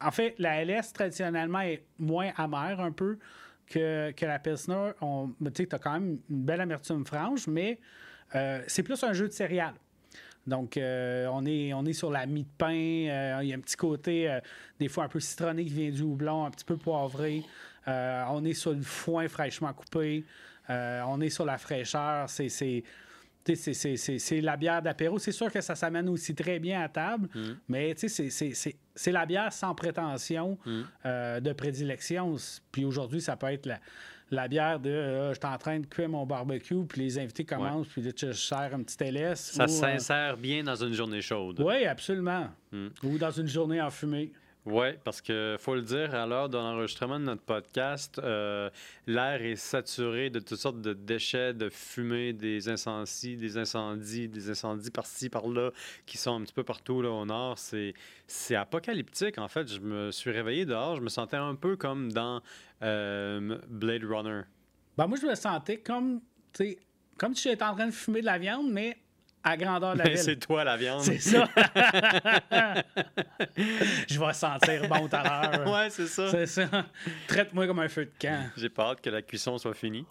[0.01, 3.19] en fait, la LS, traditionnellement, est moins amère un peu
[3.67, 4.93] que, que la Pilsner.
[5.01, 7.79] On- Tu as quand même une belle amertume franche, mais
[8.35, 9.75] euh, c'est plus un jeu de céréales.
[10.47, 12.75] Donc, euh, on, est, on est sur la mie de pain.
[12.75, 14.39] euh, il y a un petit côté,
[14.79, 17.43] des fois, un peu citronné qui vient du houblon, un petit peu poivré.
[17.87, 20.25] On est sur le foin fraîchement coupé.
[20.69, 22.29] On est sur la fraîcheur.
[22.29, 22.85] C'est.
[23.55, 25.19] C'est la bière d'apéro.
[25.19, 27.29] C'est sûr que ça s'amène aussi très bien à table,
[27.69, 30.59] mais tu sais, c'est- la bière sans prétention
[31.05, 32.37] euh, de prédilection.
[32.73, 33.81] Puis aujourd'hui, ça peut être la,
[34.31, 37.45] la bière de euh, je suis en train de cuire mon barbecue, puis les invités
[37.45, 39.35] commencent, puis là, je sers un petit LS.
[39.39, 41.61] Ça euh, s'insère bien dans une journée chaude.
[41.61, 42.49] Oui, absolument.
[42.73, 42.89] Hmm.
[43.03, 44.33] Ou dans une journée enfumée.
[44.67, 48.71] Oui, parce que faut le dire, à l'heure de l'enregistrement de notre podcast, euh,
[49.07, 54.49] l'air est saturé de toutes sortes de déchets, de fumée, des incendies, des incendies, des
[54.49, 55.71] incendies par-ci, par-là,
[56.07, 57.59] qui sont un petit peu partout là, au nord.
[57.59, 57.93] C'est,
[58.27, 59.71] c'est apocalyptique, en fait.
[59.71, 62.41] Je me suis réveillé dehors, je me sentais un peu comme dans
[62.83, 64.43] euh, Blade Runner.
[64.97, 66.23] Ben, moi, je me sentais comme,
[67.19, 68.97] comme si j'étais en train de fumer de la viande, mais
[69.45, 70.19] à grandeur de la Mais ville.
[70.21, 71.03] c'est toi la viande.
[71.03, 71.47] C'est ça.
[74.09, 75.73] je vais sentir bon tout à l'heure.
[75.73, 76.31] ouais, c'est ça.
[76.31, 76.69] C'est ça.
[77.29, 78.49] Traite-moi comme un feu de camp.
[78.57, 80.07] J'ai pas hâte que la cuisson soit finie.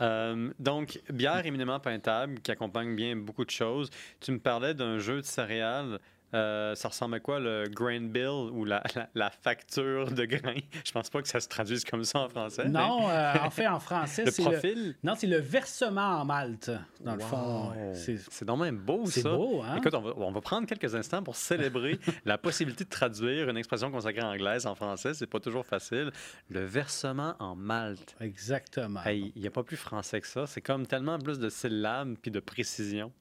[0.00, 3.90] Euh, donc, bière éminemment peintable qui accompagne bien beaucoup de choses.
[4.20, 6.00] Tu me parlais d'un jeu de céréales
[6.34, 8.82] Euh, ça ressemble à quoi le grain bill ou la,
[9.14, 10.56] la, facture de grain?
[10.84, 12.68] Je pense pas que ça se traduise comme ça en français.
[12.68, 14.42] Non, euh, en fait, en français, c'est.
[14.42, 14.94] Le profil?
[15.04, 17.72] non, c'est le versement en Malte, dans le fond.
[17.94, 19.12] C'est donc même beau, ça.
[19.12, 19.76] C'est beau, hein?
[19.76, 23.56] Écoute, on va, on va, prendre quelques instants pour célébrer la possibilité de traduire une
[23.56, 25.14] expression consacrée en anglaise en français.
[25.14, 26.10] C'est pas toujours facile.
[26.48, 28.16] Le versement en Malte.
[28.20, 29.00] Exactement.
[29.06, 30.46] Il n'y a pas plus français que ça.
[30.46, 33.12] C'est comme tellement plus de syllabes puis de précision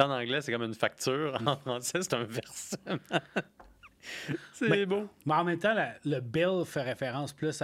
[0.00, 1.38] en anglais, c'est comme une facture.
[1.46, 2.98] En français, c'est un versement.
[4.52, 5.08] c'est beau.
[5.26, 7.62] Mais en même temps, le bill fait référence plus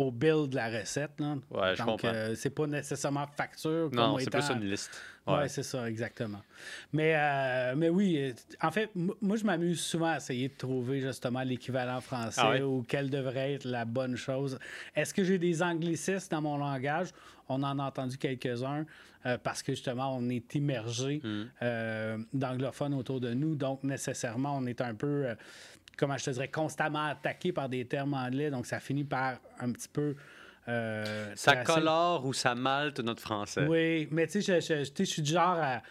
[0.00, 1.12] au bill de la recette.
[1.18, 1.36] Là.
[1.50, 3.90] Ouais, je Donc, euh, c'est pas nécessairement facture.
[3.92, 5.00] Non, c'est plus une liste.
[5.28, 6.40] Oui, c'est ça, exactement.
[6.92, 8.32] Mais, euh, mais oui, euh,
[8.62, 12.82] en fait, moi, je m'amuse souvent à essayer de trouver justement l'équivalent français ah ou
[12.86, 14.58] quelle devrait être la bonne chose.
[14.96, 17.08] Est-ce que j'ai des anglicistes dans mon langage?
[17.48, 18.86] On en a entendu quelques-uns
[19.26, 22.24] euh, parce que justement, on est immergé mm.
[22.32, 23.54] d'anglophones autour de nous.
[23.54, 25.26] Donc, nécessairement, on est un peu,
[25.98, 28.50] comment je te dirais, constamment attaqué par des termes anglais.
[28.50, 30.14] Donc, ça finit par un petit peu
[30.68, 33.66] euh, ça colore ou ça malte notre français?
[33.66, 35.82] Oui, mais tu sais, je, suis du genre à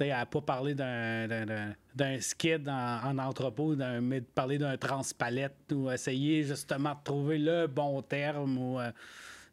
[0.00, 6.44] à pas parler d'un skid en, en entrepôt, mais de parler d'un transpalette ou essayer
[6.44, 8.92] justement de trouver le bon terme ou euh,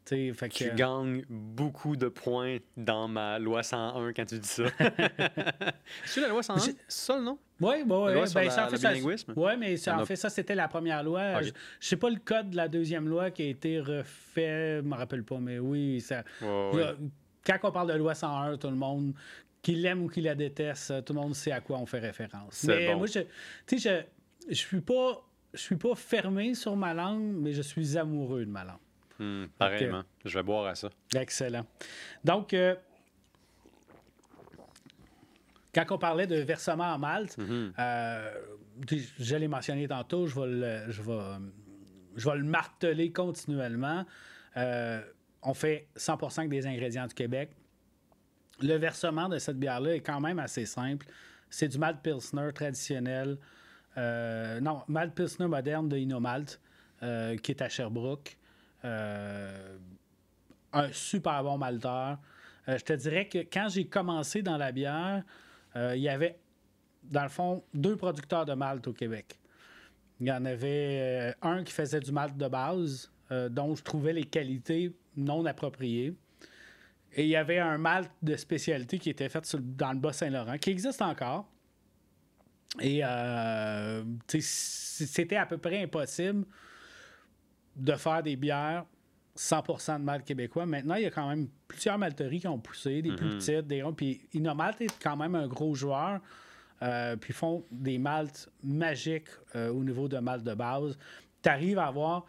[0.08, 4.64] fait tu gagnes beaucoup de points dans ma loi 101 quand tu dis ça.
[6.04, 6.58] c'est la loi 101?
[6.58, 7.38] C'est ça, non?
[7.60, 8.14] Oui, bon, oui.
[8.34, 9.02] Ben, ça, fait,
[9.34, 11.42] ouais, mais ça, en fait, ça, c'était la première loi.
[11.42, 14.82] Je ne sais pas le code de la deuxième loi qui a été refait, je
[14.82, 16.00] ne me rappelle pas, mais oui.
[16.00, 19.14] Ça, Quand on parle de loi 101, tout le monde,
[19.62, 22.64] qui l'aime ou qui la déteste, tout le monde sait à quoi on fait référence.
[22.64, 23.20] Mais moi, je,
[23.70, 24.02] je,
[24.48, 25.22] je suis pas
[25.56, 28.76] je suis pas fermé sur ma langue, mais je suis amoureux de ma langue.
[29.18, 30.02] Hmm, pareillement.
[30.24, 30.90] Je vais boire à ça.
[31.14, 31.64] Excellent.
[32.24, 32.74] Donc, euh,
[35.74, 37.72] quand on parlait de versement en Malte, mm-hmm.
[37.78, 38.34] euh,
[39.18, 41.18] je l'ai mentionné tantôt, je vais le, je vais,
[42.16, 44.04] je vais le marteler continuellement.
[44.56, 45.00] Euh,
[45.42, 47.50] on fait 100% avec des ingrédients du Québec.
[48.60, 51.06] Le versement de cette bière-là est quand même assez simple.
[51.50, 53.38] C'est du malt pilsner traditionnel.
[53.96, 56.60] non, malt pilsner moderne de Inomalt,
[57.00, 58.36] qui est à Sherbrooke.
[58.86, 59.76] Euh,
[60.72, 62.18] un super bon malteur.
[62.68, 65.22] Euh, je te dirais que quand j'ai commencé dans la bière,
[65.74, 66.38] euh, il y avait,
[67.04, 69.38] dans le fond, deux producteurs de malt au Québec.
[70.20, 73.10] Il y en avait un qui faisait du malt de base,
[73.50, 76.14] dont je trouvais les qualités non appropriées.
[77.12, 80.70] Et il y avait un malt de spécialité qui était fait dans le Bas-Saint-Laurent, qui
[80.70, 81.46] existe encore.
[82.80, 83.02] Et
[84.40, 86.46] c'était à peu près impossible
[87.76, 88.84] de faire des bières
[89.36, 90.66] 100% de malt québécois.
[90.66, 93.38] Maintenant, il y a quand même plusieurs malteries qui ont poussé, des plus mhm.
[93.38, 96.20] petites, des Puis Inomalt est quand même un gros joueur.
[96.82, 100.98] Euh, puis font des maltes magiques euh, au niveau de malt de base.
[101.42, 102.26] Tu arrives à avoir.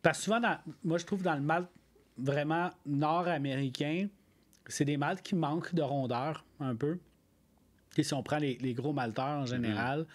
[0.00, 0.40] Parce que souvent,
[0.82, 1.68] moi, je trouve dans le malt
[2.16, 4.08] vraiment nord-américain,
[4.66, 6.98] c'est des maltes qui manquent de rondeur un peu.
[7.96, 10.00] Et si on prend les, gros malteurs en général.
[10.00, 10.06] Mhm.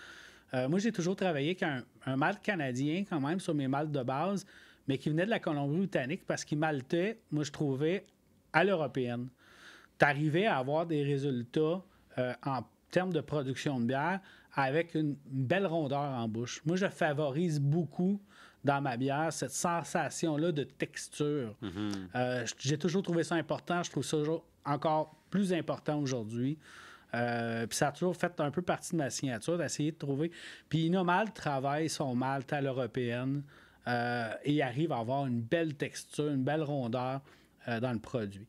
[0.54, 3.92] Euh, moi, j'ai toujours travaillé avec un, un malt canadien quand même sur mes maltes
[3.92, 4.46] de base,
[4.88, 8.06] mais qui venait de la Colombie-Britannique parce qu'il maltait, moi, je trouvais,
[8.54, 9.28] à l'européenne.
[10.00, 11.82] Tu arrivais à avoir des résultats
[12.18, 14.20] euh, en termes de production de bière
[14.54, 16.62] avec une, belle rondeur en bouche.
[16.66, 18.20] Moi, je favorise beaucoup
[18.64, 21.56] dans ma bière cette sensation-là de texture.
[21.62, 21.94] Mm-hmm.
[22.16, 23.84] Euh, j'ai toujours trouvé ça important.
[23.84, 24.18] Je trouve ça
[24.66, 26.58] encore plus important aujourd'hui.
[27.13, 30.32] Euh, puis ça a toujours fait un peu partie de ma signature d'essayer de trouver.
[30.70, 33.43] Puis Inomal travaille son malt à l'européenne
[33.88, 37.22] euh, et arrive à avoir une belle texture, une belle rondeur
[37.67, 38.48] euh, dans le produit.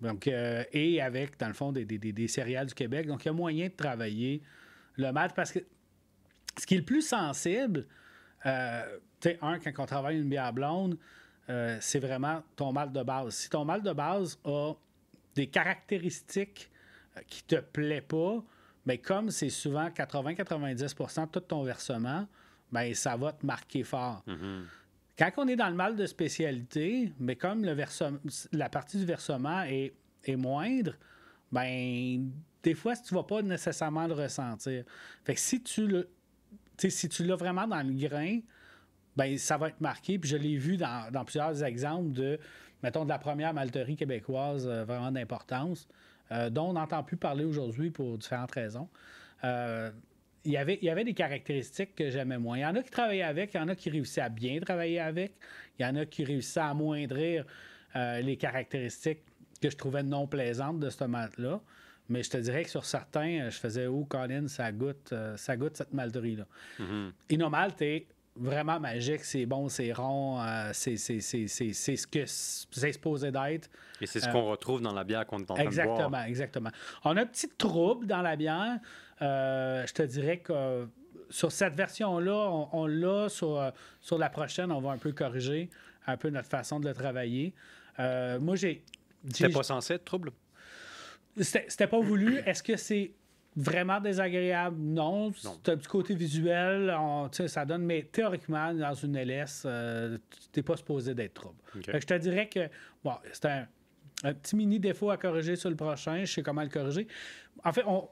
[0.00, 3.08] Donc, et avec, dans le fond, des, céréales du Québec.
[3.08, 4.42] Donc, il y a moyen de travailler
[4.94, 5.58] le malt parce que
[6.56, 7.84] ce qui est le plus sensible,
[8.44, 8.48] tu
[9.20, 10.96] sais, un, quand on travaille une bière blonde,
[11.80, 13.34] c'est vraiment ton malt de base.
[13.34, 14.74] Si ton malt de base a
[15.34, 16.70] des caractéristiques
[17.26, 18.42] qui te plaît pas,
[18.86, 22.26] mais comme c'est souvent 80-90 de tout ton versement,
[22.72, 24.22] ben ça va te marquer fort.
[24.26, 24.62] Mm-hmm.
[25.18, 27.76] Quand on est dans le mal de spécialité, mais comme le
[28.52, 29.94] la partie du versement est,
[30.36, 30.94] moindre,
[31.50, 32.30] ben
[32.62, 34.84] des fois, tu ne vas pas nécessairement le ressentir.
[35.24, 36.08] Fait que si tu le,
[36.76, 38.40] si tu l'as vraiment dans le grain,
[39.16, 40.18] ben ça va être marqué.
[40.18, 42.38] Puis je l'ai vu dans, plusieurs exemples de,
[42.82, 45.88] mettons, de la première malterie québécoise euh, vraiment d'importance.
[46.30, 48.88] Euh, dont on n'entend plus parler aujourd'hui pour différentes raisons.
[49.44, 49.90] Euh,
[50.44, 52.58] il y, avait, il y avait des caractéristiques que j'aimais moins.
[52.58, 54.60] Il y en a qui travaillaient avec, il y en a qui réussissaient à bien
[54.60, 55.32] travailler avec,
[55.78, 57.44] il y en a qui réussissaient à amoindrir
[57.96, 59.22] euh, les caractéristiques
[59.60, 61.60] que je trouvais non plaisantes de ce malt-là.
[62.08, 65.76] Mais je te dirais que sur certains, je faisais, oh, Colin, ça goûte, ça goûte
[65.76, 66.46] cette malterie-là.
[67.28, 68.06] Inomalt est
[68.38, 70.40] vraiment magique, c'est bon, c'est rond,
[70.72, 73.68] c'est ce que c'est supposé d'être.
[74.00, 76.24] Et c'est ce qu'on retrouve dans la bière qu'on est en train exactement, de boire.
[76.24, 76.70] Exactement,
[77.04, 78.78] On a un petit trouble dans la bière.
[79.20, 80.86] je te dirais que
[81.30, 83.28] sur cette version-là, on, l'a.
[83.28, 85.68] Sur, sur la prochaine, on va un peu corriger
[86.08, 87.54] un peu notre façon de le travailler.
[87.98, 88.82] Euh, moi, j'ai.
[89.30, 90.30] C'était pas censé être trouble?
[91.40, 92.38] C'était pas voulu.
[92.46, 93.12] Est-ce que c'est
[93.58, 94.76] vraiment désagréable?
[94.78, 95.32] Non.
[95.32, 96.94] C'est un petit côté visuel.
[97.30, 97.82] ça donne.
[97.82, 100.18] Mais théoriquement, dans une LS, euh,
[100.52, 101.58] tu n'es pas supposé d'être trouble.
[101.74, 102.68] je te dirais que.
[103.04, 103.66] Bon, c'est un,
[104.34, 106.24] petit mini défaut à corriger sur le prochain.
[106.24, 107.06] Je sais comment le corriger.
[107.64, 108.08] En fait, on.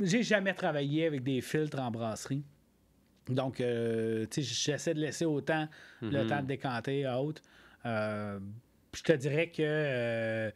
[0.00, 2.44] J'ai jamais travaillé avec des filtres en brasserie.
[3.28, 5.68] Donc, euh, j'essaie de laisser autant
[6.02, 6.28] le mhm.
[6.28, 7.42] temps de décanter à haute.
[7.86, 8.38] Euh,
[8.94, 10.50] je te dirais que euh,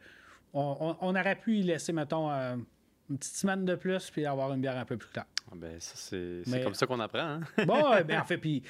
[0.53, 2.29] on, aurait pu y laisser, mettons,
[3.09, 5.25] une petite semaine de plus puis avoir une bière un peu plus claire.
[5.51, 7.19] Ah, ben, c'est comme ça qu'on apprend.
[7.19, 7.41] Hein?
[7.65, 8.63] bon, ben, en fait, puis.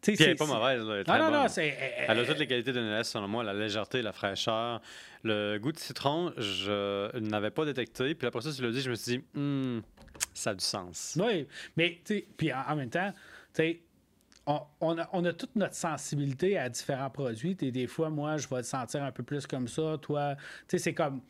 [0.00, 0.80] Puis elle n'est pas mauvaise.
[0.80, 3.44] Elle, non, non, non, elle a toutes les qualités d'une LS, selon moi.
[3.44, 4.80] La légèreté, la fraîcheur.
[5.22, 8.16] Le goût de citron, je ne l'avais pas détecté.
[8.16, 9.80] Puis après ça, tu l'as dit, je me suis dit, hmm,
[10.34, 11.16] ça a du sens.
[11.20, 13.12] Oui, mais, tu sais, puis en, même temps,
[14.46, 17.56] on, on, a, on, a, toute notre sensibilité à différents produits.
[17.60, 19.98] Et des fois, moi, je vais le sentir un peu plus comme ça.
[20.02, 21.20] Toi, tu sais, c'est comme.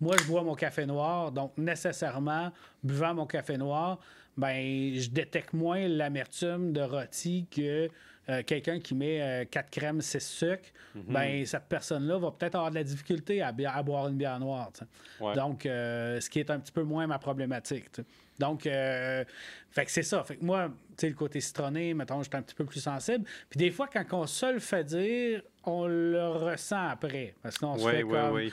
[0.00, 2.52] Moi, je bois mon café noir, donc nécessairement,
[2.82, 3.98] buvant mon café noir,
[4.36, 7.88] ben, je détecte moins l'amertume de rôti que
[8.30, 10.72] euh, quelqu'un qui met 4 euh, crèmes, 6 sucres.
[10.94, 14.70] Mm ben, cette personne-là va peut-être avoir de la difficulté à, boire une bière noire.
[15.34, 17.90] Donc, euh, ce qui est un petit peu moins ma problématique.
[18.38, 19.24] Donc, euh,
[19.70, 20.24] fait que c'est ça.
[20.24, 23.24] Fait que moi, tu sais, le côté citronné, mettons, j'étais un petit peu plus sensible.
[23.50, 27.34] Puis des fois, quand on se le fait dire, on le ressent après.
[27.42, 28.50] Parce qu'on se fait comme...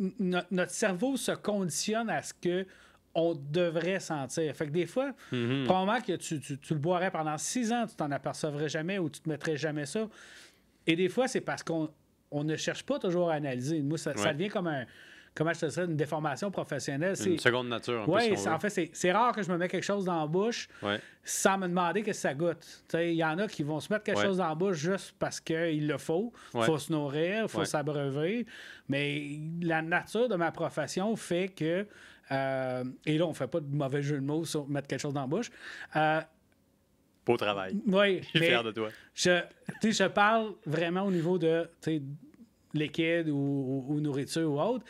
[0.00, 0.14] Tu
[0.50, 2.66] notre cerveau se conditionne à ce que
[3.14, 4.54] on devrait sentir.
[4.54, 5.64] Fait que des fois, mm-hmm.
[5.64, 9.28] probablement que tu, le boirais pendant six ans, tu t'en apercevrais jamais ou tu te
[9.28, 10.08] mettrais jamais ça.
[10.86, 11.90] Et des fois, c'est parce qu'on
[12.32, 13.82] ne cherche pas toujours à analyser.
[13.82, 14.86] Moi, ça devient comme un
[15.40, 17.16] comment je te dis une déformation professionnelle.
[17.24, 18.04] Une seconde nature.
[18.06, 20.68] Oui, en fait, c'est rare que je me mette quelque chose dans la bouche
[21.24, 22.84] sans me demander que ça goûte.
[22.92, 25.40] Il y en a qui vont se mettre quelque chose dans la bouche juste parce
[25.40, 26.30] qu'il le faut.
[26.54, 28.46] Il faut se nourrir, il faut s'abreuver.
[28.88, 31.86] Mais la nature de ma profession fait que.
[32.32, 35.00] Euh, et là, on ne fait pas de mauvais jeu de mots sur mettre quelque
[35.00, 35.50] chose dans la bouche.
[35.96, 36.20] Euh,
[37.24, 37.76] Beau travail.
[37.86, 38.20] Oui.
[38.34, 38.90] Je suis fier de toi.
[39.14, 39.40] Je,
[39.82, 41.68] je parle vraiment au niveau de
[42.74, 44.84] liquide ou, nourriture ou autre,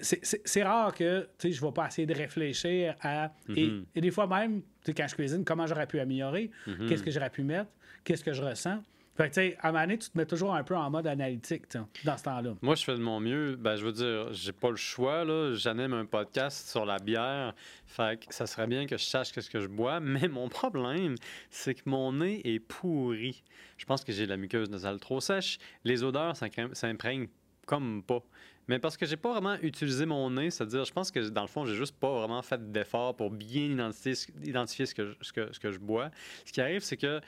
[0.00, 3.32] c'est rare que je ne vais pas essayer de réfléchir à.
[3.56, 6.88] Et, des fois même, quand je cuisine, comment j'aurais pu améliorer, mm-hmm.
[6.88, 7.70] qu'est-ce que j'aurais pu mettre,
[8.04, 8.80] qu'est-ce que je ressens?
[9.16, 11.06] Fait que, tu sais, à moment donné, tu te mets toujours un peu en mode
[11.06, 11.64] analytique
[12.04, 12.54] dans ce temps-là.
[12.62, 13.54] Moi, je fais de mon mieux.
[13.54, 15.24] Ben, je veux dire, j'ai pas le choix.
[15.24, 15.54] là.
[15.54, 17.54] J'anime un podcast sur la bière.
[17.86, 20.00] Fait que ça serait bien que je sache qu'est-ce que je bois.
[20.00, 21.14] Mais mon problème,
[21.50, 23.44] c'est que mon nez est pourri.
[23.76, 25.58] Je pense que j'ai la muqueuse nasale trop sèche.
[25.84, 27.28] Les odeurs, ça imprègne
[27.66, 28.22] comme pas.
[28.66, 31.48] Mais parce que j'ai pas vraiment utilisé mon nez, c'est-à-dire, je pense que dans le
[31.48, 35.52] fond, j'ai juste pas vraiment fait d'effort pour bien identifier, identifier ce, que, ce, que,
[35.52, 36.10] ce que je bois.
[36.46, 37.20] Ce qui arrive, c'est que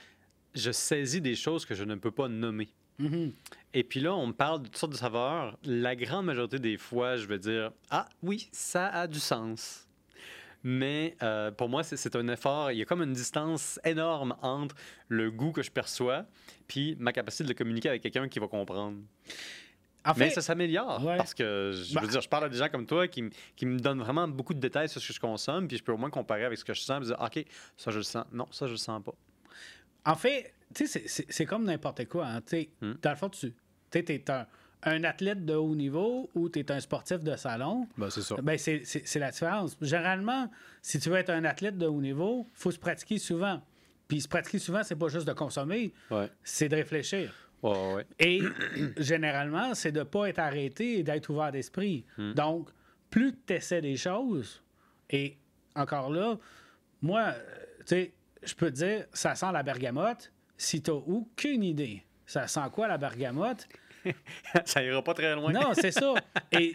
[0.56, 2.68] je saisis des choses que je ne peux pas nommer.
[3.00, 3.32] Mm-hmm.
[3.74, 5.58] Et puis là, on me parle de toutes sortes de saveurs.
[5.64, 9.86] La grande majorité des fois, je vais dire Ah oui, ça a du sens.
[10.64, 12.72] Mais euh, pour moi, c'est un effort.
[12.72, 14.74] Il y a comme une distance énorme entre
[15.08, 16.26] le goût que je perçois
[16.66, 18.96] puis ma capacité de le communiquer avec quelqu'un qui va comprendre.
[20.16, 22.06] mais ça s'améliore parce que je veux bah.
[22.06, 24.60] dire, je parle à des gens comme toi qui, qui, me donnent vraiment beaucoup de
[24.60, 26.74] détails sur ce que je consomme, puis je peux au moins comparer avec ce que
[26.74, 27.44] je sens et dire OK,
[27.76, 28.24] ça je le sens.
[28.32, 29.14] Non, ça je le sens pas.
[30.06, 32.26] En fait, tu sais, c'est comme n'importe quoi.
[32.26, 32.40] Hein.
[32.80, 32.94] Hmm.
[33.02, 33.52] Dans le fond, tu
[33.92, 34.46] es un,
[34.84, 37.88] un, athlète de haut niveau ou tu es un sportif de salon.
[37.98, 38.36] Ben, c'est ça.
[38.40, 39.76] Ben, c'est la différence.
[39.82, 43.60] Généralement, si tu veux être un athlète de haut niveau, il faut se pratiquer souvent.
[44.08, 45.92] Puis se pratiquer souvent, c'est pas juste de consommer,
[46.44, 47.32] c'est de réfléchir.
[48.20, 48.40] Et
[48.98, 52.04] généralement, c'est de ne pas être arrêté et d'être ouvert d'esprit.
[52.16, 52.32] Hmm.
[52.34, 52.68] Donc,
[53.10, 54.62] plus tu essaies des choses,
[55.10, 55.36] et
[55.74, 56.38] encore là,
[57.02, 57.34] moi,
[57.80, 62.02] tu sais, je peux te dire, ça sent la bergamote si tu n'as aucune idée.
[62.26, 63.68] Ça sent quoi la bergamote?
[64.64, 65.52] ça ira pas très loin.
[65.52, 66.14] non, c'est ça.
[66.52, 66.74] Et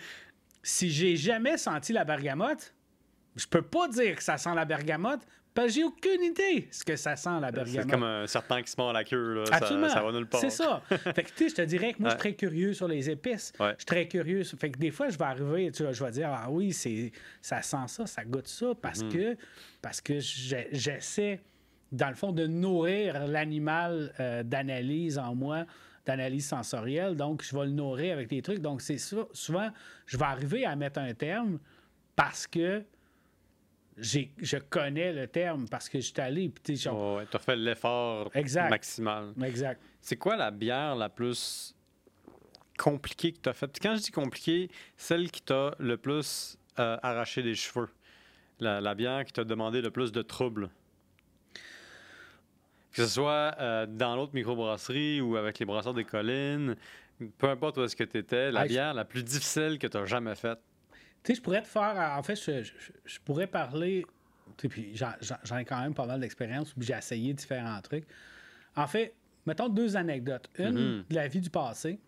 [0.64, 2.74] si j'ai jamais senti la bergamote,
[3.36, 5.22] je peux pas dire que ça sent la bergamote
[5.54, 7.84] parce que j'ai aucune idée ce que ça sent la bergamote.
[7.84, 9.34] C'est comme un serpent qui se mord la queue.
[9.34, 9.44] Là.
[9.52, 9.90] Absolument.
[9.90, 10.40] Ça, va nulle part.
[10.40, 10.82] C'est ça.
[10.88, 13.10] fait que, tu sais, je te dirais que moi, je suis très curieux sur les
[13.10, 13.52] épices.
[13.60, 14.44] Je suis très curieux.
[14.44, 17.12] Fait que des fois, je vais arriver, tu vois, je vais dire, ah oui, c'est,
[17.42, 19.12] ça sent ça, ça goûte ça, parce mm-hmm.
[19.12, 19.38] que,
[19.82, 21.42] parce que j'essaie
[21.92, 25.66] dans le fond, de nourrir l'animal euh, d'analyse en moi,
[26.06, 27.16] d'analyse sensorielle.
[27.16, 28.60] Donc, je vais le nourrir avec des trucs.
[28.60, 28.98] Donc, c'est.
[28.98, 29.70] Souvent,
[30.06, 31.60] je vais arriver à mettre un terme
[32.16, 32.84] parce que
[33.98, 36.50] je connais le terme, parce que je suis allé.
[36.50, 38.32] Puis, tu ouais, as fait l'effort
[38.70, 39.34] maximal.
[39.44, 39.82] Exact.
[40.00, 41.76] C'est quoi la bière la plus
[42.78, 43.78] compliquée que tu as faite?
[43.82, 47.90] Quand je dis compliquée, celle qui t'a le plus euh, arraché des cheveux.
[48.60, 50.70] La, bière qui t'a demandé le plus de troubles.
[52.94, 56.76] Que ce soit euh, dans l'autre microbrasserie ou avec les brasseurs des collines,
[57.38, 60.06] peu importe où est-ce que tu étais, la bière la plus difficile que tu as
[60.06, 60.60] jamais faite.
[61.24, 62.16] Tu sais, je pourrais te faire.
[62.18, 64.06] En fait, je, pourrais parler.
[64.58, 68.06] Puis j'en ai quand même pas mal d'expérience où j'ai essayé différents trucs.
[68.76, 69.14] En fait,
[69.46, 70.50] mettons deux anecdotes.
[70.58, 71.08] Une mm-hmm.
[71.10, 72.00] de la vie du passé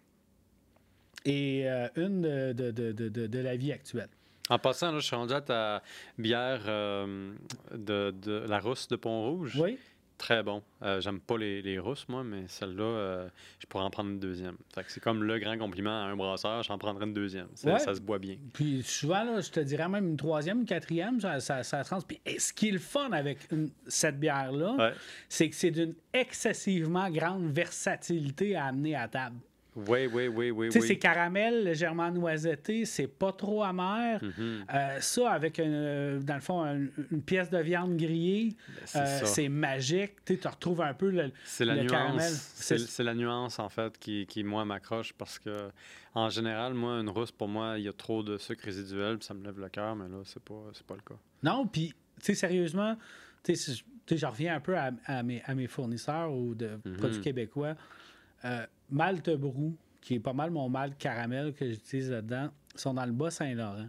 [1.26, 4.10] et euh, une de, de, la vie actuelle.
[4.50, 5.82] En passant, là, je suis rendu à ta
[6.18, 7.34] bière euh,
[7.74, 9.58] de, la rousse de Pont-Rouge.
[9.60, 9.78] Oui.
[10.24, 10.64] Très bon.
[10.84, 13.28] Euh, j'aime pas les, les, rousses, moi, mais celle-là, euh,
[13.60, 14.56] je pourrais en prendre une deuxième.
[14.88, 17.48] c'est comme le grand compliment à un brasseur, j'en prendrais une deuxième.
[17.56, 18.38] Ça se boit bien.
[18.54, 22.00] Puis souvent, là, je te dirais même une troisième, une quatrième, ça, ça, ça trans...
[22.00, 23.40] Puis ce qui est le fun avec
[23.88, 24.94] cette bière-là,
[25.28, 29.36] c'est que c'est d'une excessivement grande versatilité à amener à table.
[29.76, 30.70] Oui, oui, oui, oui.
[30.70, 34.22] Tu sais, c'est caramel, légèrement noisetté, c'est pas trop amer.
[34.22, 34.66] Mm-hmm.
[34.74, 38.56] Euh, ça, avec, une, dans le fond, une, pièce de viande grillée,
[38.94, 40.24] ben, euh, c'est magique.
[40.26, 42.32] Tu retrouves un peu le, la nuance, caramel.
[42.32, 45.70] C'est la nuance, en fait, qui, qui moi, m'accroche parce que,
[46.14, 49.26] en général, moi, une rousse, pour moi, il y a trop de sucre résiduel, puis
[49.26, 51.20] ça me lève le cœur, mais là, c'est pas, pas le cas.
[51.42, 52.96] Non, puis, tu sais, sérieusement,
[53.44, 56.98] tu sais, je reviens un peu à, mes, à mes fournisseurs ou de mm-hmm.
[56.98, 57.76] produits québécois.
[58.46, 63.06] Euh, Malte Brou, qui est pas mal mon malt caramel que j'utilise là-dedans, sont dans
[63.06, 63.88] le Bas-Saint-Laurent.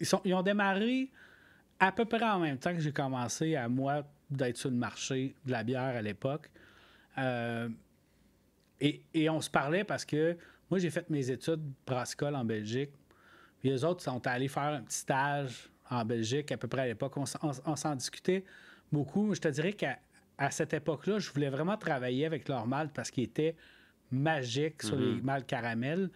[0.00, 1.10] Ils, ils ont démarré
[1.78, 5.34] à peu près en même temps que j'ai commencé à moi d'être sur le marché
[5.44, 6.50] de la bière à l'époque.
[7.18, 7.68] Euh,
[8.80, 10.36] et, on se parlait parce que
[10.70, 12.90] moi, j'ai fait mes études brassicole en Belgique.
[13.60, 16.86] Puis les autres sont allés faire un petit stage en Belgique à peu près à
[16.86, 17.16] l'époque.
[17.16, 18.44] On, s'en discutait
[18.92, 19.34] beaucoup.
[19.34, 19.98] Je te dirais qu'à
[20.38, 23.56] à cette époque-là, je voulais vraiment travailler avec leur malt parce qu'il était
[24.10, 25.22] magique sur les mhm.
[25.22, 26.10] mâles caramel.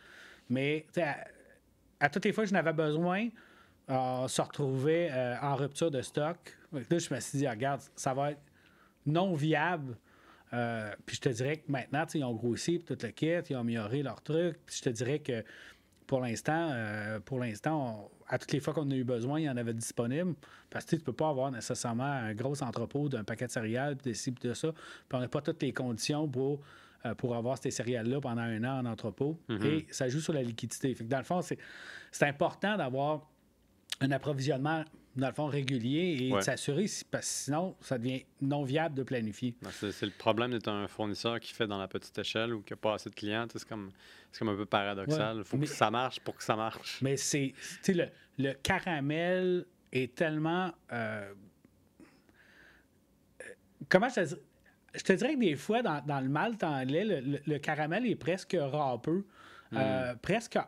[0.49, 0.87] Mais
[2.01, 3.29] à, toutes les fois que je n'avais besoin,
[3.89, 6.37] on se retrouvait euh, en rupture de stock.
[6.73, 8.43] Là, je me suis dit, regarde, ça va être
[9.07, 9.97] non viable.
[10.53, 13.57] Euh, puis je te dirais que maintenant, ils ont grossi, puis tout le kit, ils
[13.57, 14.59] ont amélioré leur truc.
[14.67, 15.45] Puis je te dirais que
[16.07, 19.51] pour l'instant, euh, pour l'instant, à toutes les fois qu'on a eu besoin, il y
[19.51, 20.35] en avait disponible.
[20.71, 23.97] Parce que tu ne peux pas avoir nécessairement un gros entrepôt d'un paquet de céréales,
[23.97, 24.73] puis des de ça.
[24.73, 26.61] Puis on n'a pas toutes les conditions pour,
[27.05, 29.37] euh, pour avoir ces céréales-là pendant un an en entrepôt.
[29.49, 29.67] Mm-hmm.
[29.67, 30.95] Et ça joue sur la liquidité.
[30.95, 33.29] Fait que dans le fond, c'est important d'avoir
[34.01, 34.85] un approvisionnement
[35.17, 39.03] dans le fond, régulier et de s'assurer, parce que sinon, ça devient non viable de
[39.03, 39.55] planifier.
[39.73, 42.77] C'est le problème d'être un fournisseur qui fait dans la petite échelle ou qui n'a
[42.77, 43.47] pas assez de clients.
[43.53, 43.91] C'est comme,
[44.39, 45.39] comme un peu paradoxal.
[45.39, 47.01] Il faut que ça marche pour que ça marche.
[47.03, 47.55] Mais c'est.
[47.89, 48.07] Le,
[48.39, 50.73] le caramel est tellement.
[50.93, 51.33] Euh,
[53.89, 54.41] comment je te dirais?
[54.93, 58.17] Je te dirais que des fois, dans, dans le malt anglais, le, le, caramel est
[58.17, 59.25] presque râpeux,
[59.71, 59.77] hmm.
[59.77, 60.59] euh, presque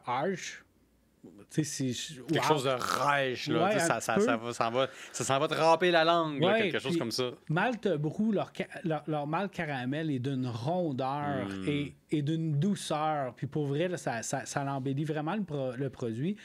[1.25, 2.21] harsh.
[2.29, 3.79] Quelque chose de rêche, là.
[3.79, 7.11] ça, ça, ça, va, ça, va, ça va te ramper la langue, quelque chose comme
[7.11, 7.31] ça.
[7.49, 8.53] Malte Brou, leur,
[8.85, 11.69] leur, leur malt caramel est d'une rondeur hmm.
[11.69, 13.35] et, et d'une douceur.
[13.35, 16.37] Puis pour vrai, ça, ça, ça l'embellit vraiment le, le produit.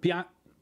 [0.00, 0.12] Puis,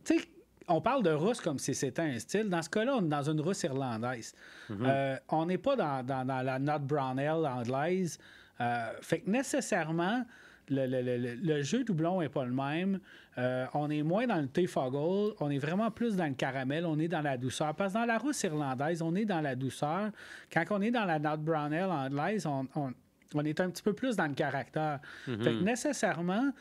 [0.05, 0.25] tu sais,
[0.69, 2.49] on parle de rousse comme si c'était un style.
[2.49, 4.35] Dans ce cas-là, on est dans une rousse irlandaise.
[4.71, 4.77] Mm-hmm.
[4.83, 8.19] Euh, on n'est pas dans, dans, dans, la Nut Brown Ale anglaise.
[8.61, 10.25] Euh, fait que nécessairement,
[10.69, 13.01] le, jeu doublon n'est pas le même.
[13.39, 16.87] Euh, on est moins dans le thé foggle, on est vraiment plus dans le caramel,
[16.87, 17.75] on est dans la douceur.
[17.75, 20.11] Parce que dans la rousse irlandaise, on est dans la douceur.
[20.53, 24.17] Quand on est dans la Nut Brown Ale anglaise, on, est un petit peu plus
[24.17, 25.01] dans le caractère.
[25.29, 25.43] Mm-hmm.
[25.43, 26.53] Fait que nécessairement,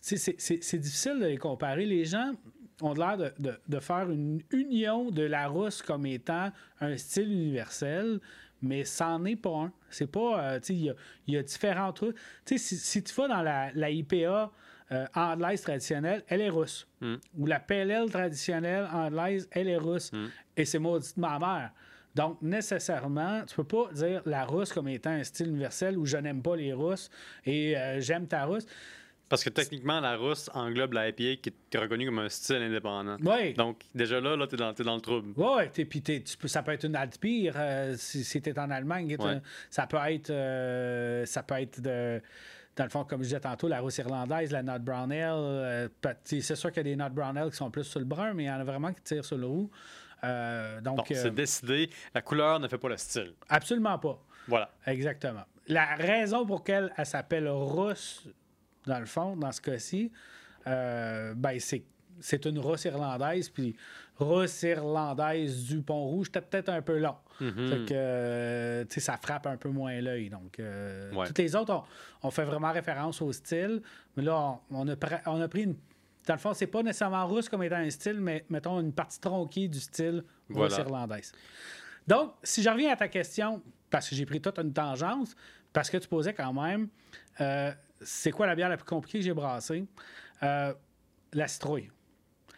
[0.00, 1.84] c'est difficile de les comparer.
[1.84, 2.32] Les gens
[2.82, 6.50] ont l'air de, faire une union de la rousse comme étant
[6.80, 8.20] un style universel,
[8.62, 9.72] mais ça n'en est pas un.
[9.90, 10.54] C'est pas.
[10.54, 10.94] Euh, il y a,
[11.28, 12.16] y a, différents trucs.
[12.44, 14.50] Si, si, tu vas dans la, la IPA
[14.92, 16.88] euh, anglaise traditionnelle, elle est rousse.
[17.00, 17.16] Hmm.
[17.38, 20.10] Ou la PLL traditionnelle anglaise, elle est rousse.
[20.12, 20.26] Hmm.
[20.56, 21.70] Et c'est ma mère.
[22.14, 26.16] Donc, nécessairement, tu peux pas dire la rousse comme étant un style universel où je
[26.16, 27.08] n'aime pas les rousses
[27.44, 28.66] et euh, j'aime ta rousse.
[29.30, 33.16] Parce que techniquement, la rousse englobe la IPA qui est reconnue comme un style indépendant.
[33.22, 33.54] Oui.
[33.54, 35.32] Donc, déjà là, là tu es, dans, dans le trouble.
[35.36, 36.02] Oui, puis
[36.46, 39.16] ça peut être une Altbier euh, si, si tu es en Allemagne.
[39.70, 42.20] Ça peut être, euh, ça peut être de,
[42.74, 45.30] dans le fond, comme je disais tantôt, la rousse irlandaise, la Nut Brown Ale.
[45.36, 45.88] Euh,
[46.24, 48.34] c'est sûr qu'il y a des Nut Brown Ale qui sont plus sur le brun,
[48.34, 49.70] mais il y en a vraiment qui tirent sur le roux.
[50.82, 51.88] donc, c'est décidé.
[52.12, 53.34] La couleur ne fait pas le style.
[53.48, 54.20] Absolument pas.
[54.48, 54.72] Voilà.
[54.88, 55.44] Exactement.
[55.68, 58.26] La raison pour laquelle elle s'appelle rousse
[58.86, 60.10] dans le fond, dans ce cas-ci,
[60.66, 61.84] euh, ben c'est
[62.22, 63.74] c'est une rousse irlandaise, puis
[64.18, 67.14] rousse irlandaise du Pont-Rouge, c'était peut-être un peu long.
[67.40, 67.68] Mhm.
[67.68, 70.28] Fait que, euh, ça frappe un peu moins l'œil.
[70.28, 71.26] Donc, euh, Ouais.
[71.26, 71.72] toutes les autres,
[72.22, 73.80] on, on fait vraiment référence au style.
[74.16, 75.76] Mais là, on, on a, pr- on a pris une.
[76.26, 79.18] Dans le fond, c'est pas nécessairement russe comme étant un style, mais mettons une partie
[79.18, 80.80] tronquée du style russe Voilà.
[80.80, 81.32] irlandaise.
[82.06, 85.34] Donc, si je reviens à ta question, parce que j'ai pris toute une tangence,
[85.72, 86.88] parce que tu posais quand même,
[87.40, 89.84] euh, c'est quoi la bière la plus compliquée que j'ai brassée?
[90.42, 90.74] Euh,
[91.32, 91.90] la citrouille.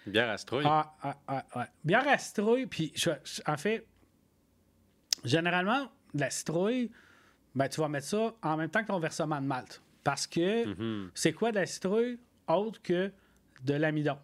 [0.07, 0.64] Bière à Stroy.
[0.66, 1.64] Ah, ah, ah, ouais.
[1.84, 3.86] Bière à citrouille, puis je- je- en fait,
[5.24, 6.90] généralement, la citrouille,
[7.55, 9.82] ben, tu vas mettre ça en même temps que ton versement de malt.
[10.05, 11.11] Parce que Mhm.
[11.14, 12.18] c'est quoi de la citrouille
[12.49, 13.12] autre que
[13.62, 14.18] de l'amidon?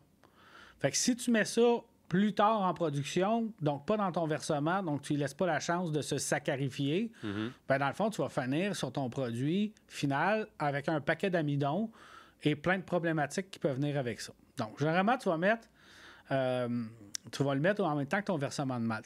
[0.81, 1.79] Fait que si tu mets ça
[2.09, 5.61] plus tard en production, donc pas dans ton versement, donc tu ne laisses pas la
[5.61, 7.53] chance de se sacarifier, Mhm.
[7.69, 11.91] ben dans le fond, tu vas finir sur ton produit final avec un paquet d'amidon
[12.43, 14.33] et plein de problématiques qui peuvent venir avec ça.
[14.57, 15.69] Donc, généralement, tu vas mettre,
[16.31, 16.85] euh,
[17.31, 19.05] tu vas le mettre en même temps que ton versement de malt.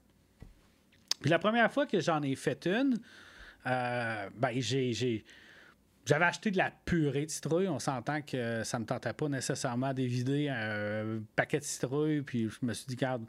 [1.20, 2.98] Puis la première fois que j'en ai fait une,
[3.66, 5.24] euh, ben j'ai, j'ai-
[6.04, 7.68] j'avais acheté de la purée de citrouille.
[7.68, 12.22] On s'entend que ça ne tentait pas nécessairement d'évider un paquet de citrouille.
[12.22, 13.24] Puis je me suis dit, regarde,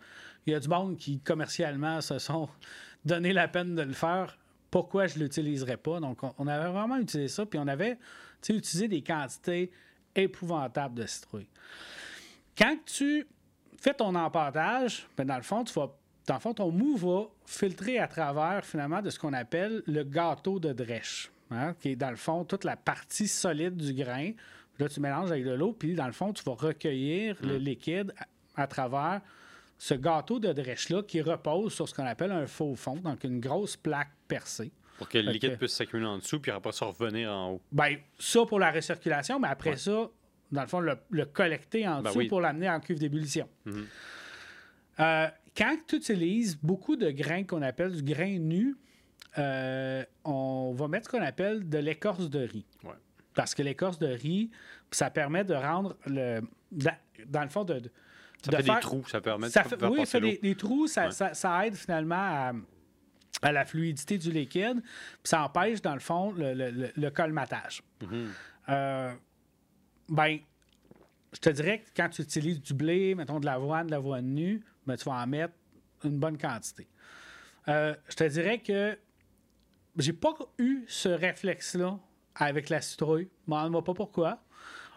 [0.45, 2.49] il y a du monde qui commercialement se sont
[3.05, 4.37] donné la peine de le faire.
[4.71, 5.99] Pourquoi je ne l'utiliserais pas?
[5.99, 7.45] Donc, on, avait vraiment utilisé ça.
[7.45, 7.99] Puis on avait
[8.49, 9.71] utilisé des quantités
[10.15, 11.47] épouvantables de citrouille.
[12.57, 13.27] Quand tu
[13.79, 15.93] fais ton empâtage, ben dans le fond, tu vas,
[16.25, 20.03] dans le fond, ton mou va filtrer à travers, finalement, de ce qu'on appelle le
[20.03, 24.31] gâteau de drèche, hein, qui est, dans le fond, toute la partie solide du grain.
[24.79, 28.13] Là, tu mélanges avec de l'eau, puis, dans le fond, tu vas recueillir le liquide
[28.55, 29.21] à, à travers
[29.77, 33.39] ce gâteau de drèche-là qui repose sur ce qu'on appelle un faux fond, donc une
[33.39, 34.71] grosse plaque percée.
[34.97, 37.61] Pour que le liquide que- puisse s'accumuler en dessous, puis après ça revenir en haut.
[37.71, 39.77] Ben, ça pour la recirculation, mais après Ouais.
[39.77, 40.09] ça,
[40.51, 42.27] dans le fond, le, le collecter en Ben dessous oui.
[42.27, 43.47] pour l'amener en cuve d'ébullition.
[43.65, 43.85] Mhm.
[44.99, 45.27] Euh,
[45.57, 48.75] quand tu utilises beaucoup de grains qu'on appelle du grain nu,
[49.37, 52.65] euh, on va mettre ce qu'on appelle de l'écorce de riz.
[52.83, 52.93] Ouais.
[53.33, 54.51] Parce que l'écorce de riz,
[54.91, 56.41] ça permet de rendre le.
[56.71, 56.95] Dans,
[57.27, 57.79] dans le fond, de.
[57.79, 57.91] de-
[58.45, 60.21] Ça de fait faire- des trous, ça permet ça de fait, faire oui, ça fait
[60.21, 61.11] des, des trous, ça, Ouais.
[61.11, 62.51] ça- ça aide finalement à,
[63.41, 67.09] à la fluidité du liquide, puis ça empêche, dans le fond, le, le- le- le
[67.09, 67.81] colmatage.
[68.69, 69.13] Euh,
[70.09, 70.39] ben,
[71.33, 74.61] je te dirais que quand tu utilises du blé, mettons de l'avoine, de l'avoine nue,
[74.85, 75.53] ben, tu vas en mettre
[76.03, 76.87] une bonne quantité.
[77.69, 78.97] Euh, je te dirais que
[79.97, 81.97] j'ai pas eu ce réflexe-là
[82.35, 83.29] avec la citrouille.
[83.45, 84.39] Je m'en demande pas pourquoi.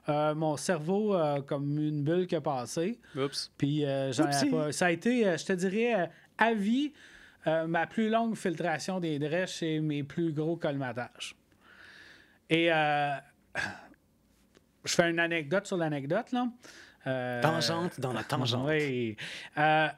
[0.09, 3.01] Euh, mon cerveau a comme une bulle qui a passé.
[3.17, 3.53] Oups.
[3.59, 4.51] Puis euh, j'en Oupsie.
[4.51, 4.73] pas.
[4.73, 6.07] Ça a été, euh, je te dirais, euh,
[6.39, 6.93] à vie,
[7.47, 11.35] euh, ma plus longue filtration des drèches et mes plus gros colmatages.
[12.49, 13.15] Et euh,
[14.85, 16.49] je fais une anecdote sur l'anecdote, là.
[17.09, 18.67] Euh, Tangente dans la tangente.
[18.69, 19.17] Oui.
[19.59, 19.89] Euh,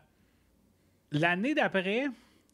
[1.11, 2.07] L'année d'après,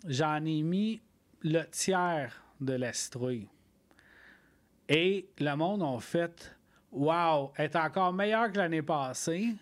[0.06, 1.00] j'en ai mis
[1.44, 3.48] le tiers de la citrouille.
[4.88, 6.56] Et le monde a fait
[6.90, 9.54] Wow, elle est encore meilleure que l'année passée.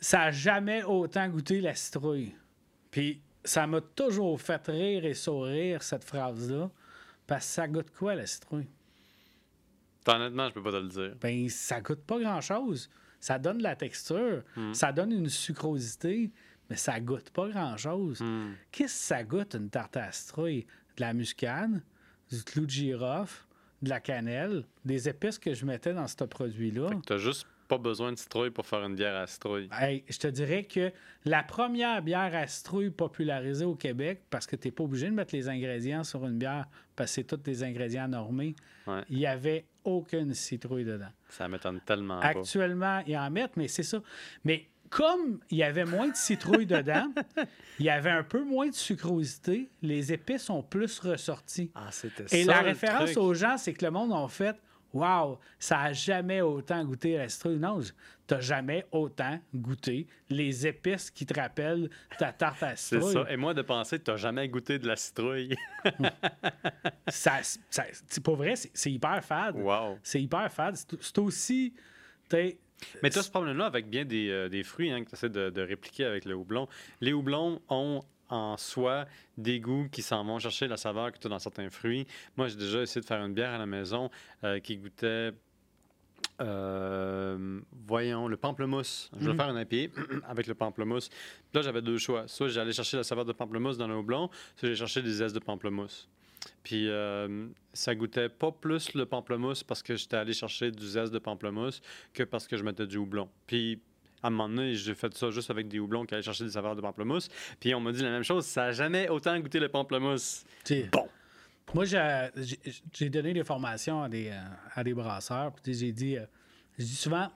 [0.00, 2.34] Ça n'a jamais autant goûté la citrouille.
[2.90, 6.70] Puis ça m'a toujours fait rire et sourire, cette phrase-là.
[7.26, 8.68] Parce que ça goûte quoi, la citrouille?
[10.06, 11.16] Honnêtement, je peux pas te le dire.
[11.20, 12.90] Ben, ça goûte pas grand-chose.
[13.20, 16.32] Ça donne de la texture, ça donne une sucrosité,
[16.70, 18.20] mais ça goûte pas grand-chose.
[18.20, 18.52] Hmm.
[18.70, 20.66] Qu'est-ce que ça goûte, une tarte à citrouille?
[20.96, 21.82] De la muscade,
[22.30, 23.44] du clou de girofle,
[23.80, 26.88] de la cannelle, des épices que je mettais dans ce produit-là.
[26.88, 29.68] Fait que t'as juste pas besoin de citrouille pour faire une bière à citrouille.
[29.72, 30.92] Hey, je te dirais que
[31.24, 35.14] la première bière à citrouille popularisée au Québec, parce que tu n'es pas obligé de
[35.14, 38.54] mettre les ingrédients sur une bière, parce que c'est tous des ingrédients normés,
[38.86, 39.02] Ouais.
[39.08, 41.08] il n'y avait aucune citrouille dedans.
[41.30, 42.26] Ça m'étonne tellement pas.
[42.28, 44.02] Actuellement, ils en mettent, mais c'est ça.
[44.44, 47.10] Mais comme il y avait moins de citrouille dedans,
[47.78, 51.70] il y avait un peu moins de sucrosité, les épices sont plus ressorties.
[51.74, 53.16] Ah, c'était Et ça, la référence truc.
[53.24, 54.56] aux gens, c'est que le monde en fait
[54.94, 57.56] Waouh, ça a jamais autant goûté la citrouille.
[57.58, 57.80] Non,
[58.26, 61.88] t'as jamais autant goûté les épices qui te rappellent
[62.18, 63.14] ta tarte à C'est citrouille.
[63.14, 63.24] ça.
[63.32, 65.56] Et moi, de penser que t'as jamais goûté de la citrouille.
[67.08, 67.40] Ça,
[67.70, 69.56] ça- c'est pas vrai, c'est c'est hyper fade.
[69.56, 69.98] wow.
[70.02, 70.76] C'est hyper fade.
[70.76, 71.72] C'est c'est aussi.
[72.28, 72.58] t'es-
[73.02, 75.28] Mais tu as ce problème-là avec bien des, euh, des fruits hein, que tu essaies
[75.28, 76.68] de, de répliquer avec le houblon.
[77.00, 79.04] Les houblons ont en soi
[79.36, 82.06] des goûts qui s'en vont chercher la saveur que tu as dans certains fruits.
[82.36, 84.10] Moi, j'ai déjà essayé de faire une bière à la maison
[84.44, 85.32] euh, qui goûtait,
[86.40, 89.10] euh, voyons, le pamplemousse.
[89.14, 89.38] Je voulais Mhm.
[89.38, 91.08] faire un IPA avec le pamplemousse.
[91.08, 91.18] Puis
[91.54, 92.26] là, j'avais deux choix.
[92.26, 95.34] Soit j'allais chercher la saveur de pamplemousse dans le houblon, soit j'allais chercher des zestes
[95.34, 96.08] de pamplemousse.
[96.62, 101.12] Puis euh, ça goûtait pas plus le pamplemousse parce que j'étais allé chercher du zeste
[101.12, 101.80] de pamplemousse
[102.12, 103.28] que parce que je mettais du houblon.
[103.46, 103.80] Puis
[104.22, 106.50] À un moment donné, j'ai fait ça juste avec des houblons qui allaient chercher des
[106.50, 107.28] saveurs de pamplemousse.
[107.58, 110.44] Puis on m'a dit la même chose, ça n'a jamais autant goûté le pamplemousse.
[110.92, 111.08] Bon.
[111.74, 114.40] Moi, j'ai donné des formations à des, euh,
[114.74, 115.52] à des brasseurs.
[115.54, 116.26] Puis j'ai dit, euh,
[116.78, 117.30] je dis souvent,